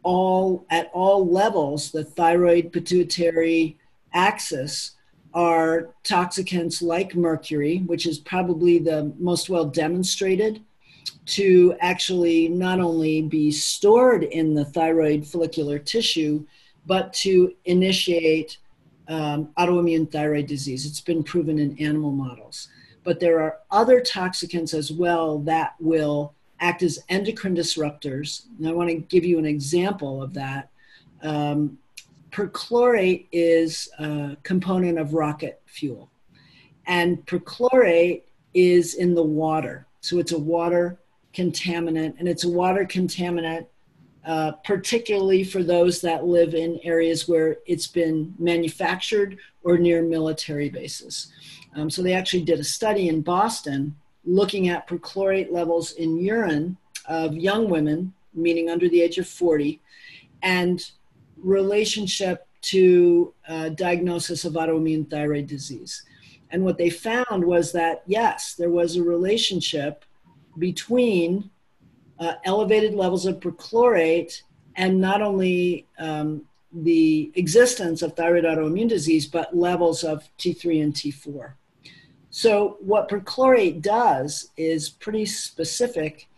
all 0.03 0.65
at 0.71 0.91
all 0.93 1.27
levels 1.27 1.91
the 1.91 2.05
thyroid 2.05 2.73
pituitary 2.73 3.79
axis 4.13 4.93
are 5.33 5.91
toxicants 6.03 6.83
like 6.83 7.15
mercury, 7.15 7.79
which 7.87 8.07
is 8.07 8.19
probably 8.19 8.79
the 8.79 9.13
most 9.19 9.49
well 9.49 9.65
demonstrated 9.65 10.63
to 11.27 11.77
actually 11.81 12.49
not 12.49 12.81
only 12.81 13.23
be 13.23 13.51
stored 13.53 14.25
in 14.25 14.55
the 14.55 14.65
thyroid 14.65 15.27
follicular 15.27 15.79
tissue, 15.79 16.45
but 16.87 17.13
to 17.13 17.55
initiate 17.65 18.59
um, 19.09 19.49
autoimmune 19.59 20.11
thyroid 20.11 20.47
disease. 20.47 20.87
It's 20.87 21.01
been 21.01 21.23
proven 21.23 21.59
in 21.59 21.79
animal 21.79 22.13
models. 22.13 22.69
But 23.03 23.21
there 23.21 23.41
are 23.41 23.59
other 23.71 24.01
toxicants 24.01 24.75
as 24.75 24.93
well 24.93 25.39
that 25.41 25.75
will 25.81 26.35
act 26.61 26.83
as 26.83 27.03
endocrine 27.09 27.57
disruptors. 27.57 28.47
And 28.59 28.69
I 28.69 28.73
want 28.73 28.91
to 28.91 28.97
give 28.97 29.25
you 29.25 29.39
an 29.39 29.47
example 29.47 30.23
of 30.23 30.35
that. 30.35 30.71
Um, 31.23 31.79
perchlorate 32.31 33.27
is 33.33 33.89
a 33.99 34.37
component 34.43 34.99
of 34.99 35.15
rocket 35.15 35.61
fuel, 35.67 36.11
and 36.87 37.25
perchlorate 37.27 38.23
is 38.55 38.95
in 38.95 39.15
the 39.15 39.23
water. 39.23 39.87
So 40.01 40.19
it's 40.19 40.33
a 40.33 40.39
water 40.39 40.99
contaminant, 41.35 42.19
and 42.19 42.29
it's 42.29 42.45
a 42.45 42.49
water 42.49 42.85
contaminant, 42.85 43.67
uh, 44.25 44.53
particularly 44.65 45.45
for 45.45 45.63
those 45.63 46.01
that 46.01 46.25
live 46.25 46.55
in 46.55 46.81
areas 46.83 47.29
where 47.29 47.59
it's 47.67 47.87
been 47.87 48.35
manufactured 48.39 49.39
or 49.63 49.79
near 49.79 50.03
military 50.03 50.69
bases. 50.69 51.33
Um, 51.75 51.89
so 51.91 52.03
they 52.03 52.15
actually 52.15 52.43
did 52.43 52.59
a 52.59 52.65
study 52.65 53.09
in 53.09 53.23
Boston 53.23 53.95
looking 54.25 54.69
at 54.69 54.89
perchlorate 54.89 55.51
levels 55.51 55.93
in 55.93 56.19
urine 56.19 56.77
of 57.07 57.35
young 57.35 57.69
women, 57.69 58.13
meaning 58.35 58.71
under 58.71 58.89
the 58.89 59.01
age 59.01 59.19
of 59.19 59.27
40, 59.27 59.81
and 60.43 60.91
relationship 61.37 62.47
to 62.63 63.33
uh, 63.49 63.71
diagnosis 63.71 64.45
of 64.45 64.55
autoimmune 64.55 65.09
thyroid 65.11 65.47
disease. 65.47 66.03
And 66.51 66.65
what 66.65 66.79
they 66.79 66.91
found 66.91 67.45
was 67.45 67.73
that, 67.73 68.03
yes, 68.07 68.55
there 68.55 68.71
was 68.71 68.97
a 68.97 69.03
relationship 69.03 70.05
between 70.59 71.51
uh, 72.19 72.35
elevated 72.45 72.95
levels 72.95 73.25
of 73.25 73.41
perchlorate 73.41 74.43
and 74.77 75.01
not 75.01 75.23
only 75.23 75.87
um, 75.99 76.43
the 76.73 77.33
existence 77.35 78.03
of 78.03 78.15
thyroid 78.15 78.45
autoimmune 78.45 78.89
disease, 78.89 79.27
but 79.27 79.57
levels 79.57 80.05
of 80.05 80.29
T3 80.39 80.83
and 80.83 80.95
T4. 80.95 81.53
So, 82.31 82.77
what 82.81 83.09
perchlorate 83.09 83.83
does 83.83 84.51
is 84.57 84.89
pretty 84.89 85.27
specific. 85.27 86.29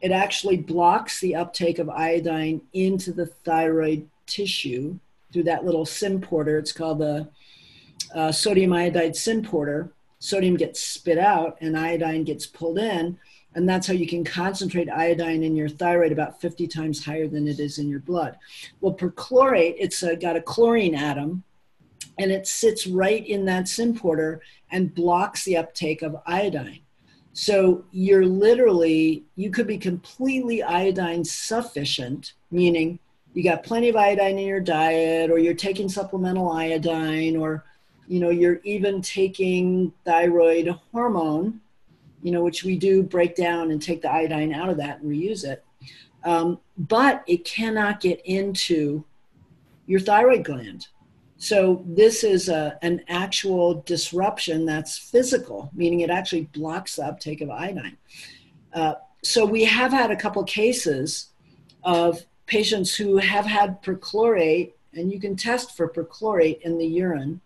It 0.00 0.10
actually 0.10 0.56
blocks 0.56 1.20
the 1.20 1.34
uptake 1.36 1.78
of 1.78 1.88
iodine 1.88 2.62
into 2.72 3.12
the 3.12 3.26
thyroid 3.26 4.08
tissue 4.26 4.98
through 5.32 5.44
that 5.44 5.64
little 5.64 5.84
symporter. 5.84 6.58
It's 6.58 6.72
called 6.72 6.98
the 6.98 7.28
uh, 8.14 8.32
sodium 8.32 8.72
iodide 8.72 9.12
symporter. 9.12 9.90
Sodium 10.18 10.56
gets 10.56 10.80
spit 10.80 11.18
out 11.18 11.58
and 11.60 11.76
iodine 11.76 12.24
gets 12.24 12.46
pulled 12.46 12.78
in 12.78 13.18
and 13.54 13.68
that's 13.68 13.86
how 13.86 13.92
you 13.92 14.06
can 14.06 14.24
concentrate 14.24 14.88
iodine 14.88 15.42
in 15.42 15.54
your 15.54 15.68
thyroid 15.68 16.12
about 16.12 16.40
50 16.40 16.66
times 16.66 17.04
higher 17.04 17.28
than 17.28 17.46
it 17.46 17.60
is 17.60 17.78
in 17.78 17.88
your 17.88 18.00
blood. 18.00 18.36
Well, 18.80 18.94
perchlorate, 18.94 19.76
it's 19.78 20.02
uh, 20.02 20.14
got 20.14 20.36
a 20.36 20.42
chlorine 20.42 20.94
atom, 20.94 21.44
and 22.22 22.30
it 22.30 22.46
sits 22.46 22.86
right 22.86 23.26
in 23.26 23.44
that 23.46 23.64
symporter 23.64 24.38
and 24.70 24.94
blocks 24.94 25.44
the 25.44 25.56
uptake 25.56 26.02
of 26.02 26.16
iodine. 26.24 26.78
So 27.32 27.84
you're 27.90 28.24
literally, 28.24 29.24
you 29.34 29.50
could 29.50 29.66
be 29.66 29.76
completely 29.76 30.62
iodine 30.62 31.24
sufficient, 31.24 32.34
meaning 32.52 33.00
you 33.34 33.42
got 33.42 33.64
plenty 33.64 33.88
of 33.88 33.96
iodine 33.96 34.38
in 34.38 34.46
your 34.46 34.60
diet, 34.60 35.32
or 35.32 35.38
you're 35.38 35.54
taking 35.54 35.88
supplemental 35.88 36.48
iodine, 36.52 37.36
or 37.36 37.64
you 38.06 38.20
know, 38.20 38.30
you're 38.30 38.60
even 38.62 39.02
taking 39.02 39.92
thyroid 40.04 40.68
hormone, 40.92 41.60
you 42.22 42.30
know, 42.30 42.44
which 42.44 42.62
we 42.62 42.76
do 42.78 43.02
break 43.02 43.34
down 43.34 43.72
and 43.72 43.82
take 43.82 44.02
the 44.02 44.10
iodine 44.10 44.54
out 44.54 44.68
of 44.68 44.76
that 44.76 45.00
and 45.00 45.10
reuse 45.10 45.44
it. 45.44 45.64
Um, 46.22 46.60
but 46.78 47.24
it 47.26 47.44
cannot 47.44 48.00
get 48.00 48.20
into 48.24 49.04
your 49.86 49.98
thyroid 49.98 50.44
gland. 50.44 50.86
So 51.42 51.82
this 51.84 52.22
is 52.22 52.48
a, 52.48 52.78
an 52.82 53.02
actual 53.08 53.82
disruption 53.84 54.64
that's 54.64 54.96
physical, 54.96 55.70
meaning 55.74 55.98
it 55.98 56.08
actually 56.08 56.42
blocks 56.42 56.94
the 56.94 57.04
uptake 57.04 57.40
of 57.40 57.50
iodine. 57.50 57.96
Uh, 58.72 58.94
so 59.24 59.44
we 59.44 59.64
have 59.64 59.90
had 59.90 60.12
a 60.12 60.16
couple 60.16 60.44
cases 60.44 61.30
of 61.82 62.24
patients 62.46 62.94
who 62.94 63.16
have 63.16 63.44
had 63.44 63.82
perchlorate, 63.82 64.74
and 64.94 65.12
you 65.12 65.18
can 65.18 65.34
test 65.34 65.76
for 65.76 65.88
perchlorate 65.88 66.60
in 66.60 66.78
the 66.78 66.86
urine. 66.86 67.40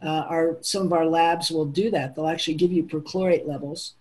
Uh, 0.00 0.26
our 0.28 0.58
some 0.60 0.86
of 0.86 0.92
our 0.92 1.06
labs 1.06 1.50
will 1.50 1.66
do 1.66 1.90
that. 1.90 2.14
They'll 2.14 2.28
actually 2.28 2.54
give 2.54 2.70
you 2.70 2.84
perchlorate 2.84 3.48
levels. 3.48 3.94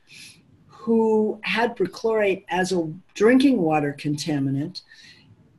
Who 0.68 1.40
had 1.42 1.76
perchlorate 1.76 2.44
as 2.50 2.72
a 2.72 2.94
drinking 3.16 3.60
water 3.60 3.96
contaminant 4.00 4.84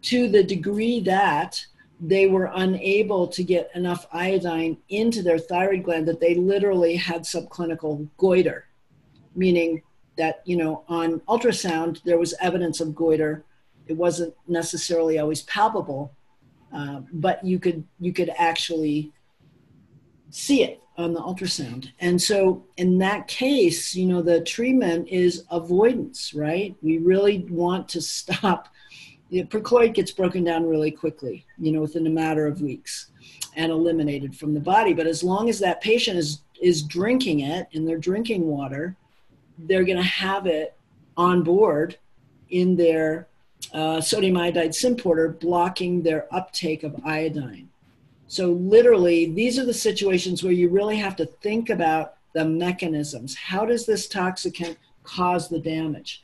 to 0.03 0.29
the 0.29 0.45
degree 0.45 1.01
that 1.01 1.67
they 2.07 2.27
were 2.27 2.51
unable 2.55 3.27
to 3.27 3.43
get 3.43 3.71
enough 3.75 4.07
iodine 4.13 4.77
into 4.91 5.23
their 5.23 5.39
thyroid 5.39 5.85
gland 5.85 6.07
that 6.07 6.21
they 6.21 6.35
literally 6.35 6.97
had 6.97 7.23
subclinical 7.23 8.07
goiter, 8.19 8.67
meaning 9.35 9.83
that, 10.17 10.43
you 10.45 10.57
know, 10.57 10.85
on 10.89 11.21
ultrasound, 11.21 12.03
there 12.05 12.19
was 12.19 12.35
evidence 12.41 12.81
of 12.81 12.95
goiter. 12.95 13.43
It 13.87 13.97
wasn't 13.97 14.35
necessarily 14.47 15.19
always 15.19 15.43
palpable, 15.43 16.13
uh, 16.75 17.01
but 17.13 17.43
you 17.43 17.59
could, 17.59 17.85
you 17.99 18.13
could 18.13 18.31
actually 18.37 19.13
see 20.29 20.63
it 20.63 20.81
on 20.99 21.15
the 21.15 21.21
ultrasound. 21.21 21.91
And 22.01 22.21
so 22.21 22.67
in 22.77 22.99
that 22.99 23.29
case, 23.29 23.95
you 23.95 24.07
know, 24.07 24.21
the 24.21 24.43
treatment 24.43 25.09
is 25.09 25.45
avoidance, 25.51 26.35
right? 26.35 26.77
We 26.83 26.99
really 26.99 27.47
want 27.49 27.89
to 27.91 28.01
stop 28.01 28.69
the 29.35 29.43
perchlorate 29.43 29.95
gets 29.95 30.13
broken 30.13 30.45
down 30.45 30.65
really 30.65 30.93
quickly, 30.93 31.45
you 31.59 31.73
know, 31.73 31.81
within 31.81 32.07
a 32.07 32.11
matter 32.11 32.47
of 32.47 32.63
weeks 32.63 33.11
and 33.57 33.73
eliminated 33.73 34.37
from 34.37 34.55
the 34.55 34.61
body. 34.61 34.95
But 34.95 35.09
as 35.09 35.25
long 35.25 35.49
as 35.49 35.59
that 35.59 35.81
patient 35.81 36.19
is 36.19 36.43
is 36.63 36.83
drinking 36.83 37.41
it 37.41 37.67
and 37.75 37.87
they're 37.87 37.99
drinking 37.99 38.47
water, 38.47 38.95
they're 39.59 39.83
going 39.83 39.97
to 39.97 40.03
have 40.05 40.47
it 40.47 40.77
on 41.17 41.43
board 41.43 41.99
in 42.51 42.77
their 42.77 43.27
uh, 43.73 44.01
sodium 44.01 44.37
iodide 44.37 44.71
symporter, 44.71 45.39
blocking 45.41 46.01
their 46.01 46.33
uptake 46.33 46.85
of 46.85 46.95
iodine. 47.05 47.69
So 48.29 48.53
literally, 48.53 49.33
these 49.33 49.59
are 49.59 49.67
the 49.67 49.75
situations 49.75 50.45
where 50.45 50.53
you 50.53 50.69
really 50.69 50.97
have 50.99 51.17
to 51.17 51.27
think 51.27 51.71
about 51.71 52.15
the 52.35 52.45
mechanisms. 52.45 53.35
How 53.35 53.67
does 53.67 53.85
this 53.85 54.07
toxicant 54.07 54.77
cause 55.03 55.49
the 55.49 55.59
damage? 55.59 56.24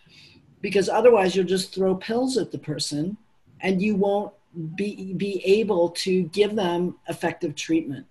Because 0.61 0.88
otherwise 0.88 1.35
you'll 1.35 1.47
just 1.47 1.75
throw 1.75 1.95
pills 1.95 2.37
at 2.37 2.52
the 2.52 2.59
person 2.59 3.17
and 3.61 3.81
you 3.81 3.95
won't 3.95 4.33
be, 4.75 5.14
be 5.14 5.43
able 5.45 5.90
to 5.90 6.25
give 6.25 6.55
them 6.57 6.97
effective 7.09 7.55
treatment. 7.55 8.07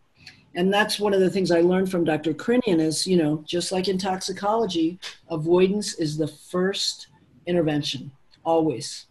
And 0.56 0.74
that's 0.74 1.00
one 1.00 1.14
of 1.14 1.20
the 1.20 1.30
things 1.30 1.52
I 1.52 1.62
learned 1.62 1.92
from 1.92 2.04
Dr. 2.04 2.34
Crinnion 2.34 2.80
is, 2.80 3.06
you 3.06 3.18
know, 3.18 3.44
just 3.46 3.72
like 3.72 3.88
in 3.88 3.98
toxicology, 3.98 5.00
avoidance 5.30 5.94
is 5.96 6.18
the 6.18 6.28
first 6.28 7.08
intervention, 7.46 8.12
always. 8.44 9.06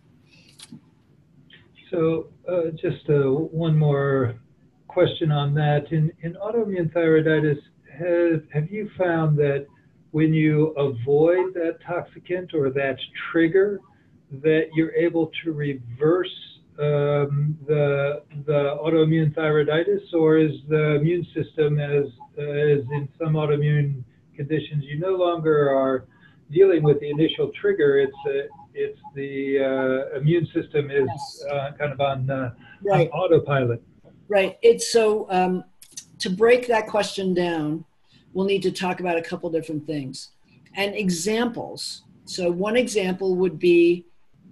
So 1.91 2.29
uh, 2.49 2.71
just 2.71 3.09
uh, 3.09 3.31
one 3.31 3.79
more 3.79 4.35
question 4.89 5.31
on 5.31 5.55
that. 5.55 5.93
In, 5.93 6.13
in 6.23 6.35
autoimmune 6.35 6.93
thyroiditis, 6.93 7.61
have, 7.99 8.43
have 8.53 8.71
you 8.71 8.91
found 8.99 9.39
that 9.39 9.67
when 10.11 10.33
you 10.33 10.69
avoid 10.69 11.55
that 11.55 11.79
toxicant 11.87 12.55
or 12.55 12.71
that 12.71 12.99
trigger, 13.31 13.81
that 14.31 14.69
you're 14.75 14.95
able 14.95 15.31
to 15.43 15.53
reverse 15.53 16.59
um, 16.79 17.59
the 17.67 18.23
the 18.47 18.79
autoimmune 18.83 19.35
thyroiditis, 19.35 20.13
or 20.13 20.39
is 20.39 20.53
the 20.69 20.95
immune 20.97 21.27
system, 21.35 21.81
as 21.81 22.07
as 22.39 22.81
in 22.93 23.09
some 23.19 23.35
autoimmune 23.35 24.05
conditions, 24.37 24.85
you 24.85 24.99
no 24.99 25.15
longer 25.17 25.69
are 25.69 26.07
dealing 26.51 26.83
with 26.83 27.01
the 27.01 27.11
initial 27.11 27.51
trigger. 27.61 27.99
It's 27.99 28.17
a, 28.27 28.47
it's 28.75 29.01
the 29.15 29.59
uh, 30.15 30.19
immune 30.19 30.47
system 30.55 30.91
is 30.91 31.09
yes. 31.09 31.45
uh, 31.51 31.73
kind 31.79 31.93
of 31.93 32.01
on, 32.01 32.31
uh, 32.31 32.55
right. 32.83 33.11
on, 33.11 33.21
autopilot. 33.21 33.83
Right. 34.29 34.57
It's 34.63 34.93
so 34.93 35.27
um, 35.31 35.65
to 36.21 36.31
break 36.31 36.69
that 36.69 36.87
question 36.87 37.35
down 37.35 37.85
we'll 38.39 38.47
need 38.47 38.63
to 38.63 38.71
talk 38.71 39.01
about 39.01 39.19
a 39.19 39.23
couple 39.23 39.51
different 39.51 39.85
things. 39.85 40.29
And 40.75 40.95
examples. 40.95 42.05
So, 42.25 42.53
one 42.53 42.77
example 42.77 43.35
would 43.35 43.59
be 43.59 44.07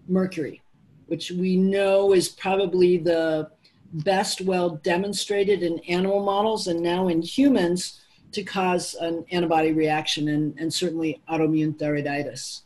mercury, 0.08 0.60
which 1.06 1.30
we 1.30 1.56
know 1.56 2.12
is 2.12 2.28
probably 2.28 2.96
the 2.96 3.48
best 3.92 4.40
well 4.40 4.70
demonstrated 4.70 5.62
in 5.62 5.78
animal 5.88 6.24
models 6.24 6.66
and 6.66 6.82
now 6.82 7.06
in 7.06 7.22
humans 7.22 8.00
to 8.32 8.42
cause 8.42 8.94
an 8.94 9.24
antibody 9.30 9.72
reaction 9.72 10.30
and, 10.30 10.58
and 10.58 10.74
certainly 10.74 11.22
autoimmune 11.30 11.78
thyroiditis. 11.78 12.62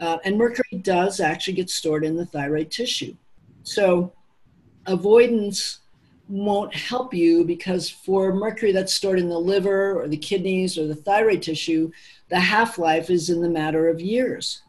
Uh, 0.00 0.18
and 0.24 0.36
mercury 0.36 0.80
does 0.82 1.20
actually 1.20 1.54
get 1.54 1.70
stored 1.70 2.04
in 2.04 2.16
the 2.16 2.26
thyroid 2.26 2.72
tissue. 2.72 3.14
So, 3.62 4.12
avoidance 4.86 5.78
won't 6.28 6.74
help 6.74 7.12
you 7.12 7.44
because 7.44 7.90
for 7.90 8.32
mercury 8.32 8.72
that's 8.72 8.94
stored 8.94 9.18
in 9.18 9.28
the 9.28 9.38
liver 9.38 10.00
or 10.00 10.08
the 10.08 10.16
kidneys 10.16 10.78
or 10.78 10.86
the 10.86 10.94
thyroid 10.94 11.42
tissue, 11.42 11.90
the 12.28 12.40
half 12.40 12.78
life 12.78 13.10
is 13.10 13.30
in 13.30 13.42
the 13.42 13.48
matter 13.48 13.88
of 13.88 14.00
years. 14.00 14.62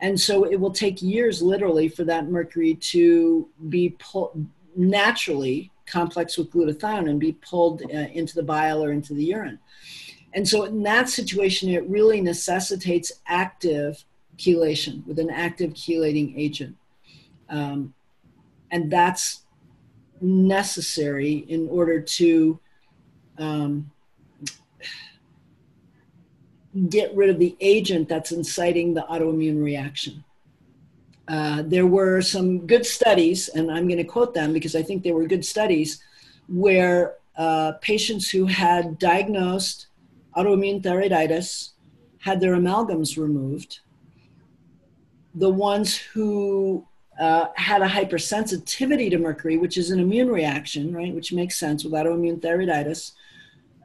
And 0.00 0.18
so 0.18 0.44
it 0.44 0.58
will 0.58 0.72
take 0.72 1.00
years 1.00 1.42
literally 1.42 1.88
for 1.88 2.04
that 2.04 2.28
mercury 2.28 2.74
to 2.74 3.48
be 3.68 3.90
pulled 3.98 4.46
naturally 4.74 5.70
complex 5.86 6.38
with 6.38 6.50
glutathione 6.50 7.08
and 7.08 7.20
be 7.20 7.32
pulled 7.32 7.82
uh, 7.82 8.08
into 8.12 8.34
the 8.34 8.42
bile 8.42 8.82
or 8.82 8.90
into 8.90 9.12
the 9.14 9.24
urine. 9.24 9.58
And 10.32 10.48
so 10.48 10.64
in 10.64 10.82
that 10.84 11.08
situation, 11.08 11.68
it 11.68 11.86
really 11.88 12.20
necessitates 12.20 13.12
active 13.26 14.04
chelation 14.38 15.06
with 15.06 15.18
an 15.18 15.30
active 15.30 15.74
chelating 15.74 16.34
agent. 16.36 16.76
Um, 17.50 17.92
and 18.70 18.90
that's 18.90 19.42
necessary 20.22 21.44
in 21.48 21.68
order 21.68 22.00
to 22.00 22.58
um, 23.38 23.90
get 26.88 27.14
rid 27.14 27.28
of 27.28 27.38
the 27.38 27.56
agent 27.60 28.08
that's 28.08 28.32
inciting 28.32 28.94
the 28.94 29.02
autoimmune 29.02 29.62
reaction. 29.62 30.24
Uh, 31.28 31.62
there 31.66 31.86
were 31.86 32.20
some 32.20 32.66
good 32.66 32.84
studies, 32.84 33.48
and 33.48 33.70
I'm 33.70 33.86
going 33.86 33.98
to 33.98 34.04
quote 34.04 34.34
them 34.34 34.52
because 34.52 34.74
I 34.74 34.82
think 34.82 35.02
they 35.02 35.12
were 35.12 35.26
good 35.26 35.44
studies, 35.44 36.02
where 36.48 37.16
uh, 37.36 37.72
patients 37.80 38.28
who 38.30 38.46
had 38.46 38.98
diagnosed 38.98 39.86
autoimmune 40.36 40.82
thyroiditis 40.82 41.70
had 42.18 42.40
their 42.40 42.54
amalgams 42.54 43.16
removed. 43.16 43.80
The 45.34 45.50
ones 45.50 45.96
who 45.96 46.86
uh, 47.18 47.46
had 47.54 47.82
a 47.82 47.88
hypersensitivity 47.88 49.10
to 49.10 49.18
mercury, 49.18 49.58
which 49.58 49.76
is 49.76 49.90
an 49.90 50.00
immune 50.00 50.28
reaction, 50.28 50.94
right, 50.94 51.14
which 51.14 51.32
makes 51.32 51.58
sense 51.58 51.84
with 51.84 51.92
autoimmune 51.92 52.40
thyroiditis. 52.40 53.12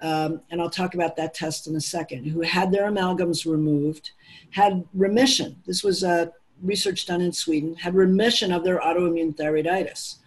Um, 0.02 0.42
and 0.52 0.62
I'll 0.62 0.70
talk 0.70 0.94
about 0.94 1.16
that 1.18 1.34
test 1.34 1.68
in 1.68 1.76
a 1.76 1.82
second, 1.82 2.26
who 2.26 2.42
had 2.42 2.72
their 2.72 2.90
amalgams 2.90 3.46
removed, 3.46 4.12
had 4.52 4.86
remission. 4.94 5.62
This 5.66 5.84
was 5.84 6.04
uh, 6.04 6.28
research 6.62 7.06
done 7.06 7.22
in 7.22 7.32
Sweden, 7.32 7.76
had 7.76 7.96
remission 7.96 8.52
of 8.52 8.64
their 8.64 8.80
autoimmune 8.80 9.36
thyroiditis. 9.36 10.18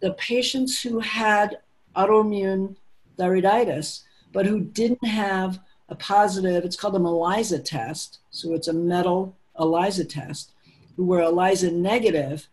The 0.00 0.12
patients 0.14 0.80
who 0.80 1.00
had 1.00 1.58
autoimmune 1.96 2.76
thyroiditis, 3.18 4.02
but 4.32 4.46
who 4.46 4.60
didn't 4.60 5.04
have 5.04 5.58
a 5.88 5.96
positive, 5.96 6.64
it's 6.64 6.76
called 6.76 6.94
a 6.94 6.98
ELISA 6.98 7.60
test. 7.60 8.20
So 8.30 8.54
it's 8.54 8.68
a 8.68 8.72
metal 8.72 9.36
ELISA 9.58 10.04
test 10.04 10.52
who 10.98 11.04
were 11.04 11.20
ELISA 11.20 11.70
negative 11.70 12.48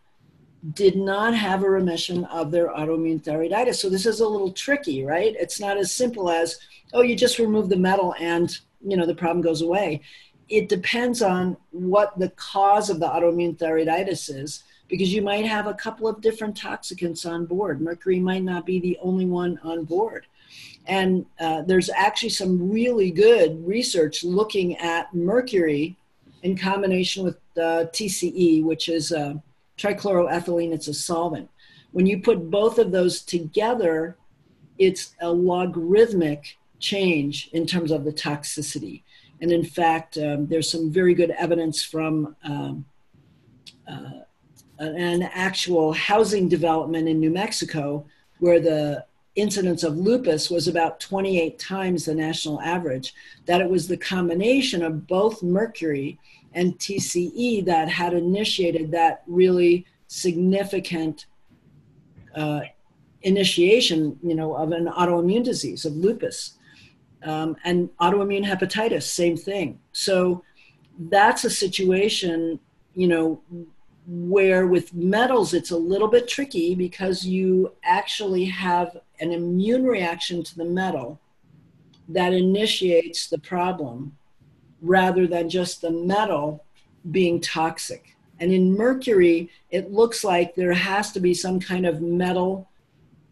did 0.72 0.94
not 0.94 1.34
have 1.34 1.64
a 1.64 1.68
remission 1.68 2.24
of 2.26 2.52
their 2.52 2.68
autoimmune 2.68 3.20
thyroiditis. 3.20 3.74
So 3.74 3.90
this 3.90 4.06
is 4.06 4.20
a 4.20 4.28
little 4.28 4.52
tricky, 4.52 5.04
right? 5.04 5.34
It's 5.36 5.58
not 5.58 5.76
as 5.76 5.92
simple 5.92 6.30
as, 6.30 6.56
oh, 6.94 7.02
you 7.02 7.16
just 7.16 7.40
remove 7.40 7.68
the 7.68 7.76
metal 7.76 8.14
and, 8.20 8.56
you 8.80 8.96
know, 8.96 9.04
the 9.04 9.16
problem 9.16 9.42
goes 9.42 9.62
away. 9.62 10.00
It 10.48 10.68
depends 10.68 11.22
on 11.22 11.56
what 11.72 12.16
the 12.20 12.28
cause 12.36 12.88
of 12.88 13.00
the 13.00 13.08
autoimmune 13.08 13.58
thyroiditis 13.58 14.32
is 14.32 14.62
because 14.86 15.12
you 15.12 15.22
might 15.22 15.44
have 15.44 15.66
a 15.66 15.74
couple 15.74 16.06
of 16.06 16.20
different 16.20 16.56
toxicants 16.56 17.28
on 17.28 17.46
board. 17.46 17.80
Mercury 17.80 18.20
might 18.20 18.44
not 18.44 18.64
be 18.64 18.78
the 18.78 18.96
only 19.02 19.26
one 19.26 19.58
on 19.64 19.84
board. 19.84 20.24
And 20.86 21.26
uh, 21.40 21.62
there's 21.62 21.90
actually 21.90 22.28
some 22.28 22.70
really 22.70 23.10
good 23.10 23.66
research 23.66 24.22
looking 24.22 24.76
at 24.76 25.12
mercury 25.12 25.96
in 26.42 26.56
combination 26.56 27.24
with 27.24 27.36
uh, 27.56 27.86
TCE, 27.92 28.64
which 28.64 28.88
is 28.88 29.12
uh, 29.12 29.34
trichloroethylene, 29.78 30.72
it's 30.72 30.88
a 30.88 30.94
solvent. 30.94 31.48
When 31.92 32.06
you 32.06 32.20
put 32.20 32.50
both 32.50 32.78
of 32.78 32.92
those 32.92 33.22
together, 33.22 34.16
it's 34.78 35.14
a 35.20 35.30
logarithmic 35.30 36.56
change 36.78 37.48
in 37.52 37.66
terms 37.66 37.90
of 37.90 38.04
the 38.04 38.12
toxicity. 38.12 39.02
And 39.40 39.50
in 39.50 39.64
fact, 39.64 40.18
um, 40.18 40.46
there's 40.46 40.70
some 40.70 40.90
very 40.90 41.14
good 41.14 41.30
evidence 41.30 41.82
from 41.82 42.36
um, 42.44 42.84
uh, 43.88 44.20
an 44.78 45.22
actual 45.22 45.92
housing 45.92 46.48
development 46.48 47.08
in 47.08 47.18
New 47.18 47.30
Mexico 47.30 48.04
where 48.38 48.60
the 48.60 49.04
incidence 49.36 49.82
of 49.84 49.96
lupus 49.96 50.50
was 50.50 50.66
about 50.66 50.98
28 50.98 51.58
times 51.58 52.06
the 52.06 52.14
national 52.14 52.60
average, 52.60 53.14
that 53.44 53.60
it 53.60 53.68
was 53.68 53.86
the 53.86 53.96
combination 53.96 54.82
of 54.82 55.06
both 55.06 55.42
mercury 55.42 56.18
and 56.54 56.78
TCE 56.78 57.64
that 57.66 57.88
had 57.88 58.14
initiated 58.14 58.90
that 58.90 59.22
really 59.26 59.86
significant 60.08 61.26
uh, 62.34 62.62
initiation, 63.22 64.18
you 64.22 64.34
know, 64.34 64.54
of 64.54 64.72
an 64.72 64.86
autoimmune 64.86 65.44
disease 65.44 65.84
of 65.84 65.94
lupus. 65.94 66.54
Um, 67.22 67.56
and 67.64 67.90
autoimmune 68.00 68.46
hepatitis, 68.46 69.02
same 69.02 69.36
thing. 69.36 69.80
So 69.92 70.44
that's 70.98 71.44
a 71.44 71.50
situation, 71.50 72.60
you 72.94 73.08
know, 73.08 73.42
where 74.06 74.66
with 74.66 74.94
metals 74.94 75.52
it's 75.52 75.72
a 75.72 75.76
little 75.76 76.06
bit 76.06 76.28
tricky 76.28 76.74
because 76.74 77.26
you 77.26 77.72
actually 77.82 78.44
have 78.44 78.96
an 79.20 79.32
immune 79.32 79.84
reaction 79.84 80.44
to 80.44 80.56
the 80.56 80.64
metal 80.64 81.20
that 82.08 82.32
initiates 82.32 83.28
the 83.28 83.38
problem 83.38 84.16
rather 84.80 85.26
than 85.26 85.48
just 85.48 85.80
the 85.80 85.90
metal 85.90 86.64
being 87.10 87.40
toxic. 87.40 88.16
And 88.38 88.52
in 88.52 88.76
mercury, 88.76 89.50
it 89.70 89.92
looks 89.92 90.22
like 90.22 90.54
there 90.54 90.72
has 90.72 91.10
to 91.12 91.20
be 91.20 91.34
some 91.34 91.58
kind 91.58 91.86
of 91.86 92.02
metal 92.02 92.68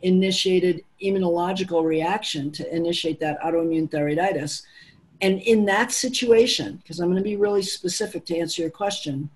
initiated 0.02 0.82
immunological 1.02 1.84
reaction 1.84 2.50
to 2.52 2.74
initiate 2.74 3.20
that 3.20 3.40
autoimmune 3.40 3.90
thyroiditis. 3.90 4.62
And 5.20 5.40
in 5.42 5.64
that 5.66 5.92
situation, 5.92 6.76
because 6.76 7.00
I'm 7.00 7.08
going 7.08 7.22
to 7.22 7.22
be 7.22 7.36
really 7.36 7.62
specific 7.62 8.24
to 8.26 8.38
answer 8.38 8.62
your 8.62 8.70
question, 8.70 9.30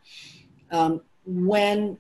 um, 0.71 1.03
when 1.29 1.99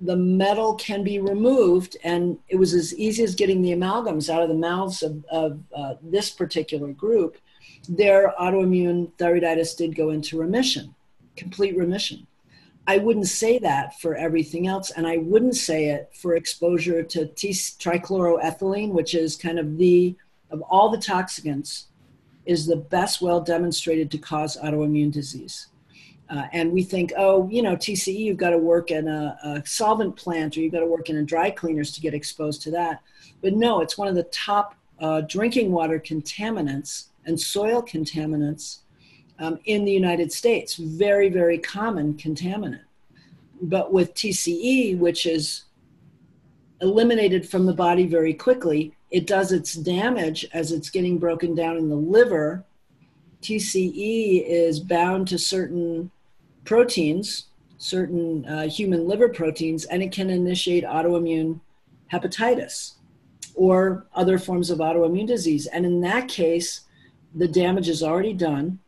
the 0.00 0.16
metal 0.16 0.74
can 0.74 1.04
be 1.04 1.20
removed, 1.20 1.96
and 2.02 2.38
it 2.48 2.56
was 2.56 2.74
as 2.74 2.94
easy 2.96 3.22
as 3.22 3.34
getting 3.34 3.62
the 3.62 3.72
amalgams 3.72 4.28
out 4.28 4.42
of 4.42 4.48
the 4.48 4.54
mouths 4.54 5.02
of, 5.02 5.24
of 5.30 5.60
uh, 5.74 5.94
this 6.02 6.30
particular 6.30 6.92
group, 6.92 7.38
their 7.88 8.34
autoimmune 8.40 9.10
thyroiditis 9.18 9.76
did 9.76 9.94
go 9.94 10.10
into 10.10 10.38
remission, 10.38 10.94
complete 11.36 11.76
remission. 11.76 12.26
I 12.88 12.98
wouldn't 12.98 13.28
say 13.28 13.58
that 13.60 13.98
for 14.00 14.16
everything 14.16 14.66
else, 14.66 14.90
and 14.90 15.06
I 15.06 15.16
wouldn't 15.18 15.56
say 15.56 15.86
it 15.86 16.10
for 16.12 16.36
exposure 16.36 17.02
to 17.02 17.26
T- 17.26 17.50
trichloroethylene, 17.50 18.90
which 18.90 19.14
is 19.14 19.36
kind 19.36 19.58
of 19.58 19.78
the, 19.78 20.16
of 20.50 20.60
all 20.62 20.90
the 20.90 20.98
toxicants, 20.98 21.84
is 22.44 22.66
the 22.66 22.76
best 22.76 23.22
well 23.22 23.40
demonstrated 23.40 24.10
to 24.10 24.18
cause 24.18 24.56
autoimmune 24.56 25.12
disease. 25.12 25.68
Uh, 26.28 26.46
and 26.52 26.72
we 26.72 26.82
think, 26.82 27.12
oh, 27.16 27.48
you 27.48 27.62
know, 27.62 27.76
TCE, 27.76 28.18
you've 28.18 28.36
got 28.36 28.50
to 28.50 28.58
work 28.58 28.90
in 28.90 29.06
a, 29.06 29.38
a, 29.44 29.62
solvent 29.64 30.16
plant 30.16 30.56
or 30.56 30.60
you've 30.60 30.72
got 30.72 30.80
to 30.80 30.86
work 30.86 31.08
in 31.08 31.18
a 31.18 31.22
dry 31.22 31.50
cleaners 31.50 31.92
to 31.92 32.00
get 32.00 32.14
exposed 32.14 32.62
to 32.62 32.70
that. 32.72 33.00
But 33.42 33.54
no, 33.54 33.80
it's 33.80 33.96
one 33.96 34.08
of 34.08 34.16
the 34.16 34.24
top 34.24 34.74
uh, 34.98 35.20
drinking 35.22 35.70
water 35.70 36.00
contaminants 36.00 37.08
and 37.26 37.38
soil 37.38 37.80
contaminants 37.80 38.78
um, 39.38 39.60
in 39.66 39.84
the 39.84 39.92
United 39.92 40.32
States. 40.32 40.74
Very, 40.76 41.28
very 41.28 41.58
common 41.58 42.14
contaminant. 42.14 42.80
But 43.62 43.92
with 43.92 44.14
TCE, 44.14 44.98
which 44.98 45.26
is 45.26 45.64
eliminated 46.80 47.48
from 47.48 47.66
the 47.66 47.72
body 47.72 48.06
very 48.06 48.34
quickly, 48.34 48.94
it 49.10 49.26
does 49.26 49.52
its 49.52 49.74
damage 49.74 50.44
as 50.52 50.72
it's 50.72 50.90
getting 50.90 51.18
broken 51.18 51.54
down 51.54 51.76
in 51.76 51.88
the 51.88 51.96
liver. 51.96 52.64
TCE 53.42 54.44
is 54.44 54.80
bound 54.80 55.28
to 55.28 55.38
certain 55.38 56.10
proteins, 56.66 57.46
certain 57.78 58.44
uh, 58.46 58.68
human 58.68 59.08
liver 59.08 59.28
proteins, 59.28 59.84
and 59.86 60.02
it 60.02 60.12
can 60.12 60.28
initiate 60.28 60.84
autoimmune 60.84 61.60
hepatitis 62.12 62.94
or 63.54 64.06
other 64.14 64.38
forms 64.38 64.70
of 64.70 64.78
autoimmune 64.78 65.26
disease. 65.26 65.66
And 65.66 65.86
in 65.86 66.00
that 66.02 66.28
case, 66.28 66.82
the 67.34 67.48
damage 67.48 67.88
is 67.88 68.02
already 68.02 68.34
done. 68.34 68.78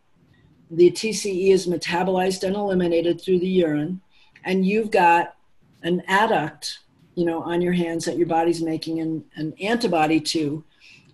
The 0.70 0.90
TCE 0.90 1.50
is 1.50 1.66
metabolized 1.66 2.42
and 2.44 2.54
eliminated 2.54 3.20
through 3.20 3.38
the 3.38 3.48
urine, 3.48 4.00
and 4.44 4.66
you've 4.66 4.90
got 4.90 5.34
an 5.82 6.02
adduct, 6.08 6.78
you 7.14 7.24
know, 7.24 7.42
on 7.42 7.62
your 7.62 7.72
hands 7.72 8.04
that 8.04 8.18
your 8.18 8.26
body's 8.26 8.62
making 8.62 9.00
an, 9.00 9.24
an 9.36 9.54
antibody 9.60 10.20
to. 10.20 10.64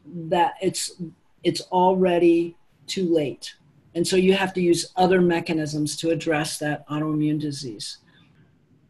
That 0.07 0.55
it's 0.61 1.01
it's 1.45 1.63
already 1.73 2.57
too 2.87 3.13
late. 3.15 3.55
And 3.95 4.07
so 4.07 4.17
you 4.17 4.35
have 4.35 4.53
to 4.55 4.61
use 4.61 4.93
other 4.97 5.21
mechanisms 5.21 5.97
to 5.99 6.11
address 6.11 6.59
that 6.59 6.87
autoimmune 6.89 7.41
disease. 7.41 7.99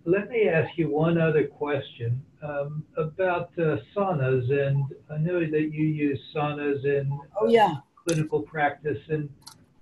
Let 0.07 0.29
me 0.29 0.49
ask 0.49 0.77
you 0.77 0.89
one 0.91 1.19
other 1.19 1.47
question 1.47 2.23
um, 2.43 2.85
about 2.97 3.51
uh, 3.59 3.77
saunas. 3.95 4.51
And 4.51 4.85
I 5.11 5.19
know 5.19 5.41
that 5.41 5.71
you 5.73 5.87
use 5.87 6.21
saunas 6.35 6.85
in 6.85 7.19
oh, 7.41 7.49
yeah. 7.49 7.77
clinical 8.07 8.43
practice. 8.43 8.99
And 9.09 9.29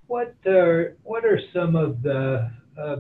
what 0.07 0.35
are, 0.47 0.97
what 1.03 1.25
are 1.25 1.41
some 1.53 1.75
of 1.77 2.03
the 2.03 2.51
uh, 2.81 2.97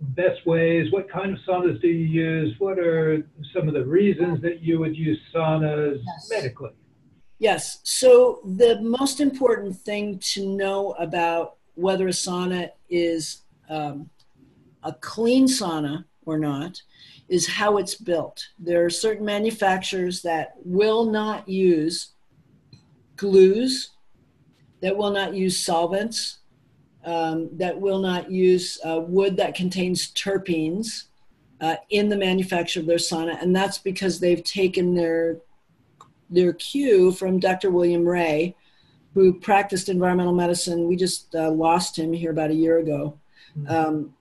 best 0.00 0.46
ways? 0.46 0.92
What 0.92 1.10
kind 1.10 1.32
of 1.32 1.38
saunas 1.46 1.80
do 1.80 1.88
you 1.88 2.06
use? 2.06 2.54
What 2.58 2.78
are 2.78 3.26
some 3.54 3.68
of 3.68 3.74
the 3.74 3.84
reasons 3.84 4.42
that 4.42 4.62
you 4.62 4.78
would 4.78 4.96
use 4.96 5.18
saunas 5.34 6.00
yes. 6.04 6.30
medically? 6.30 6.70
Yes. 7.42 7.80
So 7.82 8.38
the 8.44 8.80
most 8.82 9.18
important 9.18 9.76
thing 9.76 10.20
to 10.32 10.46
know 10.46 10.92
about 10.92 11.56
whether 11.74 12.06
a 12.06 12.12
sauna 12.12 12.70
is 12.88 13.42
um, 13.68 14.08
a 14.84 14.92
clean 14.92 15.48
sauna 15.48 16.04
or 16.24 16.38
not 16.38 16.80
is 17.28 17.48
how 17.48 17.78
it's 17.78 17.96
built. 17.96 18.46
There 18.60 18.84
are 18.84 18.90
certain 18.90 19.24
manufacturers 19.24 20.22
that 20.22 20.52
will 20.64 21.04
not 21.06 21.48
use 21.48 22.12
glues, 23.16 23.90
that 24.80 24.96
will 24.96 25.10
not 25.10 25.34
use 25.34 25.58
solvents, 25.58 26.38
um, 27.04 27.48
that 27.54 27.80
will 27.80 27.98
not 27.98 28.30
use 28.30 28.78
uh, 28.84 29.00
wood 29.00 29.36
that 29.38 29.56
contains 29.56 30.12
terpenes 30.12 31.06
uh, 31.60 31.74
in 31.90 32.08
the 32.08 32.16
manufacture 32.16 32.78
of 32.78 32.86
their 32.86 32.98
sauna, 32.98 33.42
and 33.42 33.54
that's 33.54 33.78
because 33.78 34.20
they've 34.20 34.44
taken 34.44 34.94
their 34.94 35.38
their 36.32 36.52
cue 36.52 37.12
from 37.12 37.38
Dr. 37.38 37.70
William 37.70 38.06
Rea, 38.06 38.54
who 39.14 39.38
practiced 39.38 39.88
environmental 39.88 40.34
medicine. 40.34 40.88
We 40.88 40.96
just 40.96 41.34
uh, 41.34 41.50
lost 41.50 41.98
him 41.98 42.12
here 42.12 42.30
about 42.30 42.50
a 42.50 42.54
year 42.54 42.78
ago, 42.78 43.18
mm-hmm. 43.56 44.14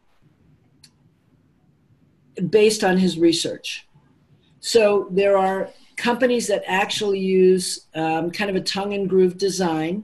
um, 2.38 2.50
based 2.50 2.84
on 2.84 2.98
his 2.98 3.18
research. 3.18 3.88
So 4.60 5.08
there 5.12 5.38
are 5.38 5.70
companies 5.96 6.48
that 6.48 6.64
actually 6.68 7.20
use 7.20 7.88
um, 7.96 8.32
kind 8.32 8.50
of 8.50 8.56
a 8.56 8.62
tongue 8.62 8.94
and 8.94 9.10
groove 9.10 9.38
design 9.38 10.04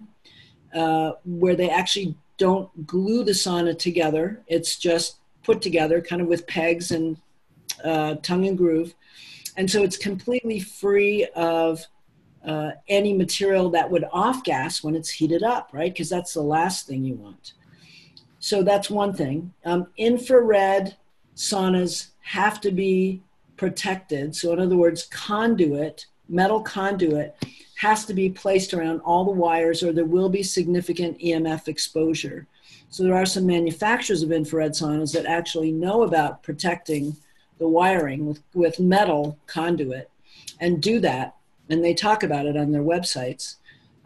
uh, 0.74 1.14
where 1.26 1.56
they 1.56 1.70
actually 1.70 2.16
don't 2.38 2.86
glue 2.86 3.24
the 3.24 3.32
sauna 3.32 3.78
together. 3.78 4.44
It's 4.48 4.78
just 4.78 5.18
put 5.44 5.62
together 5.62 6.02
kind 6.02 6.22
of 6.22 6.28
with 6.28 6.46
pegs 6.48 6.92
and 6.92 7.18
uh, 7.84 8.16
tongue 8.16 8.48
and 8.48 8.58
groove. 8.58 8.94
And 9.56 9.70
so 9.70 9.84
it's 9.84 9.98
completely 9.98 10.60
free 10.60 11.26
of 11.36 11.84
uh, 12.46 12.72
any 12.88 13.14
material 13.14 13.70
that 13.72 13.90
would 13.90 14.06
off 14.12 14.44
gas 14.44 14.84
when 14.84 14.96
it's 14.96 15.10
heated 15.10 15.44
up, 15.44 15.70
right? 15.74 15.94
Because 15.94 16.10
that's 16.10 16.34
the 16.34 16.42
last 16.42 16.88
thing 16.88 17.04
you 17.04 17.16
want. 17.16 17.54
So 18.40 18.64
that's 18.64 18.90
one 18.90 19.14
thing. 19.14 19.54
Um, 19.66 19.88
infrared 19.98 20.96
saunas 21.36 22.08
have 22.22 22.62
to 22.62 22.72
be 22.72 23.22
protected. 23.58 24.36
So, 24.36 24.54
in 24.54 24.60
other 24.60 24.78
words, 24.78 25.06
conduit, 25.06 26.06
metal 26.30 26.62
conduit, 26.62 27.36
has 27.76 28.06
to 28.06 28.14
be 28.14 28.30
placed 28.30 28.74
around 28.74 29.02
all 29.02 29.26
the 29.26 29.32
wires 29.32 29.84
or 29.84 29.92
there 29.92 30.06
will 30.06 30.30
be 30.30 30.44
significant 30.44 31.20
EMF 31.20 31.68
exposure. 31.68 32.48
So, 32.90 33.04
there 33.04 33.16
are 33.16 33.26
some 33.26 33.46
manufacturers 33.46 34.24
of 34.24 34.32
infrared 34.32 34.72
saunas 34.72 35.14
that 35.14 35.26
actually 35.26 35.72
know 35.72 36.04
about 36.04 36.44
protecting 36.44 37.16
the 37.58 37.68
wiring 37.68 38.28
with, 38.28 38.42
with 38.54 38.80
metal 38.80 39.38
conduit 39.48 40.10
and 40.60 40.82
do 40.82 41.00
that 41.00 41.37
and 41.70 41.84
they 41.84 41.94
talk 41.94 42.24
about 42.24 42.46
it 42.46 42.58
on 42.58 42.72
their 42.72 42.84
websites. 42.84 43.56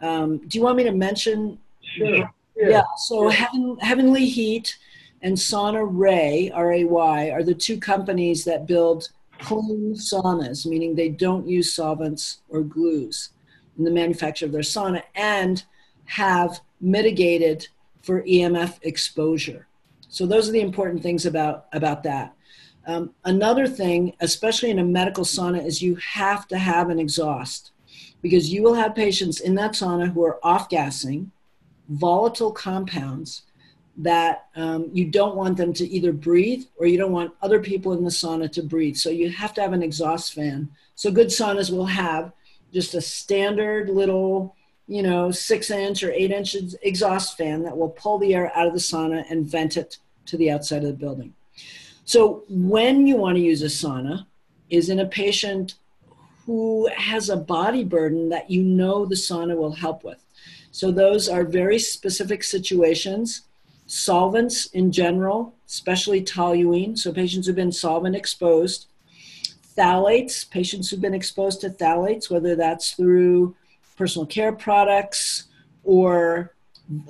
Um, 0.00 0.38
do 0.48 0.58
you 0.58 0.64
want 0.64 0.76
me 0.76 0.84
to 0.84 0.92
mention? 0.92 1.58
Sure. 1.96 2.16
Yeah. 2.16 2.68
yeah. 2.68 2.82
So 2.96 3.28
Heaven, 3.28 3.78
Heavenly 3.80 4.26
Heat 4.26 4.76
and 5.22 5.36
Sauna 5.36 5.86
Ray 5.88 6.50
R 6.52 6.72
A 6.72 6.84
Y 6.84 7.30
are 7.30 7.42
the 7.42 7.54
two 7.54 7.78
companies 7.78 8.44
that 8.44 8.66
build 8.66 9.08
clean 9.38 9.94
saunas, 9.94 10.66
meaning 10.66 10.94
they 10.94 11.08
don't 11.08 11.46
use 11.46 11.72
solvents 11.72 12.42
or 12.48 12.62
glues 12.62 13.30
in 13.78 13.84
the 13.84 13.90
manufacture 13.90 14.46
of 14.46 14.52
their 14.52 14.62
sauna, 14.62 15.02
and 15.14 15.64
have 16.04 16.60
mitigated 16.80 17.66
for 18.02 18.22
EMF 18.22 18.78
exposure. 18.82 19.66
So 20.08 20.26
those 20.26 20.48
are 20.48 20.52
the 20.52 20.60
important 20.60 21.02
things 21.02 21.26
about 21.26 21.66
about 21.72 22.02
that. 22.02 22.34
Um, 22.86 23.14
another 23.24 23.66
thing, 23.66 24.14
especially 24.20 24.70
in 24.70 24.78
a 24.78 24.84
medical 24.84 25.24
sauna, 25.24 25.64
is 25.64 25.82
you 25.82 25.96
have 25.96 26.48
to 26.48 26.58
have 26.58 26.90
an 26.90 26.98
exhaust. 26.98 27.70
because 28.22 28.52
you 28.52 28.62
will 28.62 28.74
have 28.74 28.94
patients 28.94 29.40
in 29.40 29.56
that 29.56 29.72
sauna 29.72 30.10
who 30.12 30.24
are 30.24 30.38
off 30.44 30.68
gassing, 30.68 31.30
volatile 31.88 32.52
compounds 32.52 33.42
that 33.96 34.46
um, 34.56 34.88
you 34.92 35.04
don't 35.04 35.36
want 35.36 35.56
them 35.56 35.72
to 35.74 35.86
either 35.88 36.12
breathe 36.12 36.64
or 36.78 36.86
you 36.86 36.96
don't 36.96 37.12
want 37.12 37.34
other 37.42 37.60
people 37.60 37.92
in 37.92 38.04
the 38.04 38.10
sauna 38.10 38.50
to 38.50 38.62
breathe. 38.62 38.96
So 38.96 39.10
you 39.10 39.28
have 39.28 39.52
to 39.54 39.60
have 39.60 39.74
an 39.74 39.82
exhaust 39.82 40.32
fan. 40.32 40.70
So 40.94 41.10
good 41.10 41.26
saunas 41.26 41.70
will 41.70 41.86
have 41.86 42.32
just 42.72 42.94
a 42.94 43.02
standard 43.02 43.90
little, 43.90 44.56
you 44.86 45.02
know, 45.02 45.30
six 45.30 45.70
inch 45.70 46.02
or 46.02 46.12
eight 46.12 46.30
inch 46.30 46.56
exhaust 46.82 47.36
fan 47.36 47.64
that 47.64 47.76
will 47.76 47.90
pull 47.90 48.18
the 48.18 48.34
air 48.34 48.56
out 48.56 48.66
of 48.66 48.72
the 48.72 48.78
sauna 48.78 49.24
and 49.30 49.44
vent 49.46 49.76
it 49.76 49.98
to 50.26 50.36
the 50.38 50.50
outside 50.50 50.84
of 50.84 50.88
the 50.88 50.92
building. 50.94 51.34
So 52.04 52.44
when 52.48 53.06
you 53.06 53.16
want 53.16 53.36
to 53.36 53.42
use 53.42 53.62
a 53.62 53.66
sauna 53.66 54.26
is 54.70 54.88
in 54.88 55.00
a 55.00 55.06
patient 55.06 55.74
who 56.46 56.88
has 56.96 57.28
a 57.28 57.36
body 57.36 57.84
burden 57.84 58.28
that 58.30 58.50
you 58.50 58.62
know 58.62 59.06
the 59.06 59.14
sauna 59.14 59.56
will 59.56 59.72
help 59.72 60.02
with. 60.02 60.24
So 60.72 60.90
those 60.90 61.28
are 61.28 61.44
very 61.44 61.78
specific 61.78 62.42
situations 62.42 63.42
solvents 63.92 64.66
in 64.66 64.90
general, 64.90 65.54
especially 65.68 66.22
toluene, 66.22 66.96
so 66.96 67.12
patients 67.12 67.46
who've 67.46 67.56
been 67.56 67.70
solvent 67.70 68.16
exposed, 68.16 68.86
phthalates, 69.76 70.48
patients 70.48 70.88
who've 70.88 71.00
been 71.00 71.12
exposed 71.12 71.60
to 71.60 71.68
phthalates, 71.68 72.30
whether 72.30 72.56
that's 72.56 72.92
through 72.92 73.54
personal 73.96 74.24
care 74.24 74.52
products 74.52 75.44
or 75.84 76.54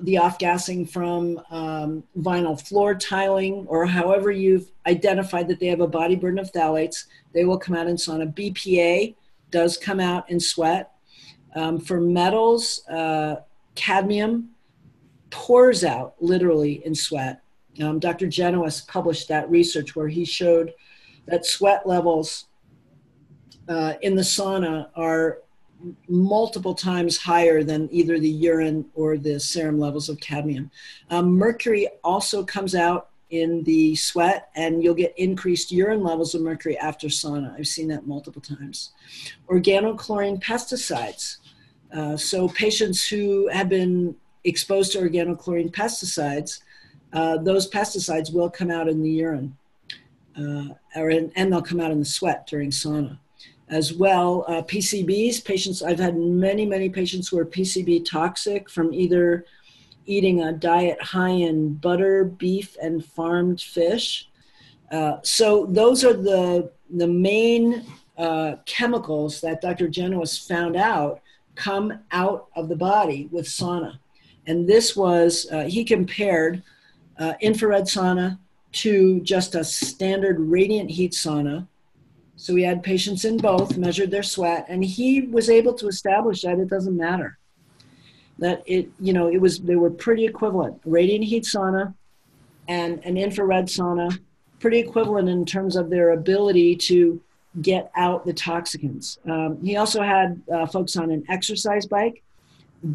the 0.02 0.18
off 0.18 0.38
gassing 0.38 0.86
from 0.86 1.40
um, 1.50 2.04
vinyl 2.18 2.60
floor 2.60 2.94
tiling, 2.94 3.66
or 3.68 3.86
however 3.86 4.30
you've 4.30 4.70
identified 4.86 5.48
that 5.48 5.60
they 5.60 5.66
have 5.66 5.80
a 5.80 5.86
body 5.86 6.14
burden 6.14 6.38
of 6.38 6.52
phthalates, 6.52 7.06
they 7.32 7.44
will 7.44 7.58
come 7.58 7.74
out 7.74 7.86
in 7.88 7.96
sauna. 7.96 8.32
BPA 8.32 9.14
does 9.50 9.76
come 9.76 10.00
out 10.00 10.28
in 10.30 10.38
sweat. 10.38 10.92
Um, 11.54 11.78
for 11.78 12.00
metals, 12.00 12.86
uh, 12.88 13.36
cadmium 13.74 14.50
pours 15.30 15.84
out 15.84 16.14
literally 16.20 16.84
in 16.84 16.94
sweat. 16.94 17.42
Um, 17.80 17.98
Dr. 17.98 18.26
Genuis 18.26 18.86
published 18.86 19.28
that 19.28 19.50
research 19.50 19.96
where 19.96 20.08
he 20.08 20.24
showed 20.24 20.72
that 21.26 21.46
sweat 21.46 21.86
levels 21.86 22.46
uh, 23.68 23.94
in 24.02 24.14
the 24.14 24.22
sauna 24.22 24.88
are 24.94 25.38
multiple 26.08 26.74
times 26.74 27.16
higher 27.16 27.62
than 27.62 27.88
either 27.92 28.18
the 28.18 28.28
urine 28.28 28.84
or 28.94 29.16
the 29.16 29.38
serum 29.40 29.78
levels 29.78 30.08
of 30.08 30.20
cadmium. 30.20 30.70
Um, 31.10 31.32
mercury 31.36 31.88
also 32.04 32.44
comes 32.44 32.74
out 32.74 33.08
in 33.30 33.62
the 33.64 33.94
sweat, 33.96 34.50
and 34.54 34.84
you'll 34.84 34.94
get 34.94 35.14
increased 35.16 35.72
urine 35.72 36.02
levels 36.02 36.34
of 36.34 36.42
mercury 36.42 36.76
after 36.78 37.08
sauna. 37.08 37.58
I've 37.58 37.66
seen 37.66 37.88
that 37.88 38.06
multiple 38.06 38.42
times. 38.42 38.92
Organochlorine 39.48 40.42
pesticides. 40.42 41.38
Uh, 41.92 42.16
so, 42.16 42.48
patients 42.48 43.06
who 43.06 43.48
have 43.48 43.68
been 43.68 44.14
exposed 44.44 44.92
to 44.92 44.98
organochlorine 44.98 45.72
pesticides, 45.72 46.60
uh, 47.12 47.38
those 47.38 47.70
pesticides 47.70 48.32
will 48.32 48.50
come 48.50 48.70
out 48.70 48.88
in 48.88 49.02
the 49.02 49.10
urine, 49.10 49.56
uh, 50.38 50.68
or 50.94 51.10
in, 51.10 51.32
and 51.34 51.50
they'll 51.50 51.62
come 51.62 51.80
out 51.80 51.90
in 51.90 51.98
the 51.98 52.04
sweat 52.04 52.46
during 52.46 52.70
sauna. 52.70 53.18
As 53.72 53.94
well, 53.94 54.44
uh, 54.48 54.60
PCBs, 54.60 55.42
patients, 55.46 55.82
I've 55.82 55.98
had 55.98 56.14
many, 56.14 56.66
many 56.66 56.90
patients 56.90 57.28
who 57.28 57.38
are 57.38 57.46
PCB 57.46 58.04
toxic 58.04 58.68
from 58.68 58.92
either 58.92 59.46
eating 60.04 60.42
a 60.42 60.52
diet 60.52 61.00
high 61.00 61.30
in 61.30 61.72
butter, 61.76 62.24
beef, 62.24 62.76
and 62.82 63.02
farmed 63.02 63.62
fish. 63.62 64.28
Uh, 64.90 65.16
so 65.22 65.64
those 65.70 66.04
are 66.04 66.12
the, 66.12 66.70
the 66.90 67.06
main 67.06 67.86
uh, 68.18 68.56
chemicals 68.66 69.40
that 69.40 69.62
Dr. 69.62 69.88
Genuis 69.88 70.46
found 70.46 70.76
out 70.76 71.22
come 71.54 71.98
out 72.10 72.48
of 72.54 72.68
the 72.68 72.76
body 72.76 73.30
with 73.32 73.46
sauna. 73.46 73.98
And 74.46 74.68
this 74.68 74.94
was, 74.94 75.46
uh, 75.50 75.62
he 75.62 75.82
compared 75.82 76.62
uh, 77.18 77.32
infrared 77.40 77.84
sauna 77.84 78.38
to 78.72 79.20
just 79.22 79.54
a 79.54 79.64
standard 79.64 80.38
radiant 80.40 80.90
heat 80.90 81.12
sauna. 81.12 81.66
So 82.42 82.52
we 82.54 82.64
had 82.64 82.82
patients 82.82 83.24
in 83.24 83.36
both, 83.36 83.78
measured 83.78 84.10
their 84.10 84.24
sweat, 84.24 84.66
and 84.68 84.84
he 84.84 85.20
was 85.20 85.48
able 85.48 85.74
to 85.74 85.86
establish 85.86 86.42
that 86.42 86.58
it 86.58 86.66
doesn't 86.66 86.96
matter. 86.96 87.38
That 88.40 88.64
it, 88.66 88.88
you 88.98 89.12
know, 89.12 89.28
it 89.28 89.40
was, 89.40 89.60
they 89.60 89.76
were 89.76 89.90
pretty 89.90 90.24
equivalent. 90.24 90.80
Radiant 90.84 91.22
heat 91.22 91.44
sauna 91.44 91.94
and 92.66 92.98
an 93.04 93.16
infrared 93.16 93.66
sauna, 93.66 94.18
pretty 94.58 94.80
equivalent 94.80 95.28
in 95.28 95.46
terms 95.46 95.76
of 95.76 95.88
their 95.88 96.10
ability 96.14 96.74
to 96.88 97.22
get 97.60 97.92
out 97.94 98.26
the 98.26 98.34
toxicants. 98.34 99.24
Um, 99.30 99.64
he 99.64 99.76
also 99.76 100.02
had 100.02 100.42
uh, 100.52 100.66
folks 100.66 100.96
on 100.96 101.12
an 101.12 101.24
exercise 101.28 101.86
bike 101.86 102.24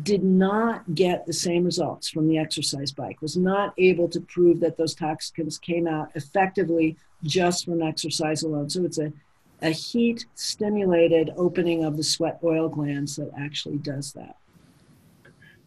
did 0.03 0.23
not 0.25 0.93
get 0.93 1.25
the 1.25 1.31
same 1.31 1.63
results 1.63 2.09
from 2.09 2.27
the 2.27 2.37
exercise 2.37 2.91
bike, 2.91 3.21
was 3.21 3.37
not 3.37 3.73
able 3.77 4.09
to 4.09 4.19
prove 4.19 4.59
that 4.59 4.75
those 4.75 4.93
toxicants 4.93 5.61
came 5.61 5.87
out 5.87 6.09
effectively 6.15 6.97
just 7.23 7.63
from 7.63 7.81
exercise 7.81 8.43
alone. 8.43 8.69
So 8.69 8.83
it's 8.83 8.97
a, 8.97 9.13
a 9.61 9.69
heat 9.69 10.25
stimulated 10.35 11.31
opening 11.35 11.83
of 11.83 11.97
the 11.97 12.03
sweat 12.03 12.39
oil 12.43 12.69
glands 12.69 13.15
that 13.15 13.31
actually 13.37 13.77
does 13.77 14.13
that. 14.13 14.35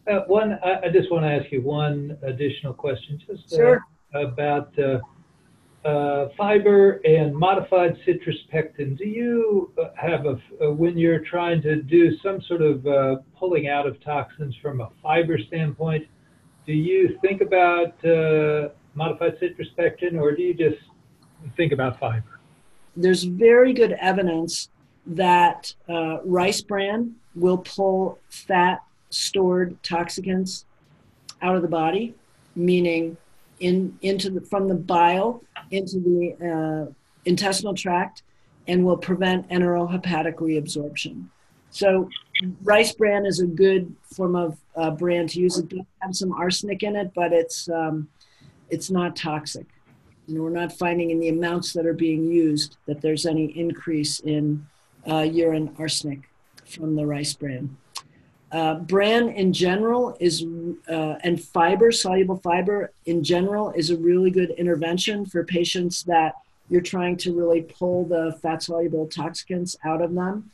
Uh, 0.09 0.21
one, 0.27 0.57
I, 0.63 0.87
I, 0.87 0.89
just 0.89 1.11
want 1.11 1.25
to 1.25 1.29
ask 1.29 1.51
you 1.51 1.61
one 1.61 2.17
additional 2.23 2.73
question, 2.73 3.21
just 3.27 3.53
uh, 3.53 3.55
sure. 3.55 3.85
about 4.13 4.77
uh, 4.79 4.99
uh, 5.85 6.29
fiber 6.37 7.01
and 7.05 7.35
modified 7.35 7.97
citrus 8.05 8.37
pectin, 8.51 8.95
do 8.95 9.07
you 9.07 9.71
uh, 9.81 9.89
have 9.95 10.25
a, 10.25 10.39
uh, 10.63 10.71
when 10.71 10.97
you're 10.97 11.19
trying 11.19 11.61
to 11.61 11.81
do 11.81 12.17
some 12.19 12.41
sort 12.41 12.61
of 12.61 12.85
uh, 12.85 13.15
pulling 13.37 13.67
out 13.67 13.87
of 13.87 14.01
toxins 14.03 14.55
from 14.61 14.81
a 14.81 14.89
fiber 15.01 15.39
standpoint, 15.39 16.07
do 16.65 16.73
you 16.73 17.17
think 17.21 17.41
about 17.41 17.93
uh, 18.05 18.69
modified 18.93 19.37
citrus 19.39 19.69
pectin 19.75 20.19
or 20.19 20.35
do 20.35 20.43
you 20.43 20.53
just 20.53 20.81
think 21.57 21.71
about 21.71 21.99
fiber? 21.99 22.40
There's 22.95 23.23
very 23.23 23.73
good 23.73 23.93
evidence 23.93 24.69
that 25.05 25.73
uh, 25.89 26.21
rice 26.23 26.61
bran 26.61 27.15
will 27.35 27.57
pull 27.57 28.19
fat 28.29 28.83
stored 29.09 29.81
toxicants 29.83 30.65
out 31.41 31.55
of 31.55 31.61
the 31.61 31.67
body, 31.67 32.13
meaning 32.55 33.17
in, 33.59 33.97
into 34.01 34.29
the, 34.29 34.41
from 34.41 34.67
the 34.67 34.75
bile 34.75 35.43
into 35.71 35.99
the 35.99 36.87
uh, 36.89 36.93
intestinal 37.25 37.73
tract 37.73 38.23
and 38.67 38.85
will 38.85 38.97
prevent 38.97 39.47
enterohepatic 39.49 40.35
reabsorption. 40.35 41.25
So 41.69 42.09
rice 42.63 42.93
bran 42.93 43.25
is 43.25 43.39
a 43.39 43.47
good 43.47 43.93
form 44.03 44.35
of 44.35 44.57
uh, 44.75 44.91
bran 44.91 45.27
to 45.27 45.39
use. 45.39 45.57
It 45.57 45.69
does 45.69 45.85
have 46.01 46.15
some 46.15 46.33
arsenic 46.33 46.83
in 46.83 46.95
it, 46.95 47.11
but 47.15 47.31
it's 47.31 47.69
um, 47.69 48.09
it's 48.69 48.91
not 48.91 49.15
toxic. 49.15 49.65
Know, 50.31 50.43
we're 50.43 50.49
not 50.49 50.73
finding 50.73 51.11
in 51.11 51.19
the 51.19 51.29
amounts 51.29 51.73
that 51.73 51.85
are 51.85 51.93
being 51.93 52.25
used 52.25 52.77
that 52.85 53.01
there's 53.01 53.25
any 53.25 53.45
increase 53.57 54.19
in 54.19 54.65
uh, 55.09 55.21
urine 55.21 55.75
arsenic 55.77 56.29
from 56.65 56.95
the 56.95 57.05
rice 57.05 57.33
bran. 57.33 57.75
Uh, 58.51 58.75
bran 58.75 59.29
in 59.29 59.53
general 59.53 60.17
is, 60.19 60.45
uh, 60.89 61.15
and 61.23 61.41
fiber, 61.41 61.91
soluble 61.91 62.37
fiber 62.37 62.91
in 63.05 63.23
general, 63.23 63.71
is 63.71 63.89
a 63.89 63.97
really 63.97 64.29
good 64.29 64.51
intervention 64.51 65.25
for 65.25 65.43
patients 65.45 66.03
that 66.03 66.35
you're 66.69 66.81
trying 66.81 67.15
to 67.17 67.33
really 67.33 67.61
pull 67.61 68.05
the 68.05 68.37
fat 68.41 68.61
soluble 68.61 69.07
toxicants 69.07 69.75
out 69.85 70.01
of 70.01 70.13
them. 70.13 70.49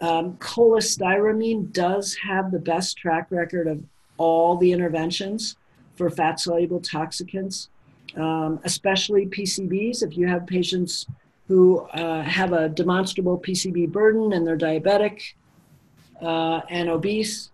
Um, 0.00 0.34
cholestyramine 0.34 1.72
does 1.72 2.14
have 2.16 2.50
the 2.50 2.58
best 2.58 2.96
track 2.96 3.28
record 3.30 3.66
of 3.66 3.82
all 4.18 4.56
the 4.56 4.72
interventions 4.72 5.56
for 5.94 6.10
fat 6.10 6.38
soluble 6.40 6.80
toxicants, 6.80 7.68
um, 8.16 8.60
especially 8.64 9.26
PCBs. 9.26 10.02
If 10.02 10.16
you 10.16 10.26
have 10.26 10.46
patients 10.46 11.06
who 11.48 11.80
uh, 11.92 12.22
have 12.22 12.52
a 12.52 12.68
demonstrable 12.68 13.38
PCB 13.38 13.90
burden 13.92 14.32
and 14.32 14.46
they're 14.46 14.58
diabetic, 14.58 15.20
uh, 16.22 16.60
and 16.68 16.88
obese. 16.88 17.50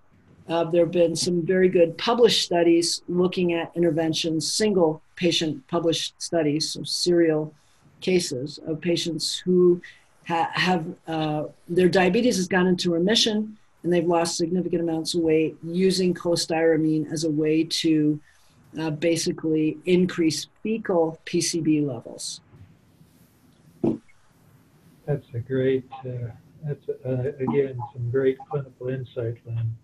Uh, 0.48 0.64
there 0.64 0.84
have 0.84 0.92
been 0.92 1.14
some 1.14 1.44
very 1.46 1.68
good 1.68 1.96
published 1.98 2.44
studies 2.44 3.02
looking 3.08 3.54
at 3.54 3.70
interventions, 3.76 4.52
single 4.52 5.02
patient 5.16 5.66
published 5.68 6.20
studies, 6.20 6.70
so 6.70 6.82
serial 6.82 7.54
cases 8.00 8.58
of 8.66 8.80
patients 8.80 9.36
who 9.36 9.80
ha- 10.26 10.50
have 10.52 10.84
uh, 11.06 11.44
their 11.68 11.88
diabetes 11.88 12.36
has 12.36 12.48
gone 12.48 12.66
into 12.66 12.90
remission 12.90 13.56
and 13.82 13.92
they've 13.92 14.06
lost 14.06 14.36
significant 14.36 14.82
amounts 14.82 15.14
of 15.14 15.20
weight 15.20 15.56
using 15.62 16.12
cholestyramine 16.12 17.10
as 17.12 17.24
a 17.24 17.30
way 17.30 17.64
to 17.64 18.20
uh, 18.78 18.90
basically 18.90 19.78
increase 19.84 20.48
fecal 20.62 21.18
PCB 21.26 21.86
levels. 21.86 22.40
That's 25.06 25.26
a 25.34 25.40
great 25.40 25.88
uh, 26.04 26.30
that's, 26.64 26.88
uh, 27.04 27.32
again, 27.40 27.78
some 27.92 28.10
great 28.10 28.38
clinical 28.48 28.88
insight, 28.88 29.36
Lynn. 29.44 29.76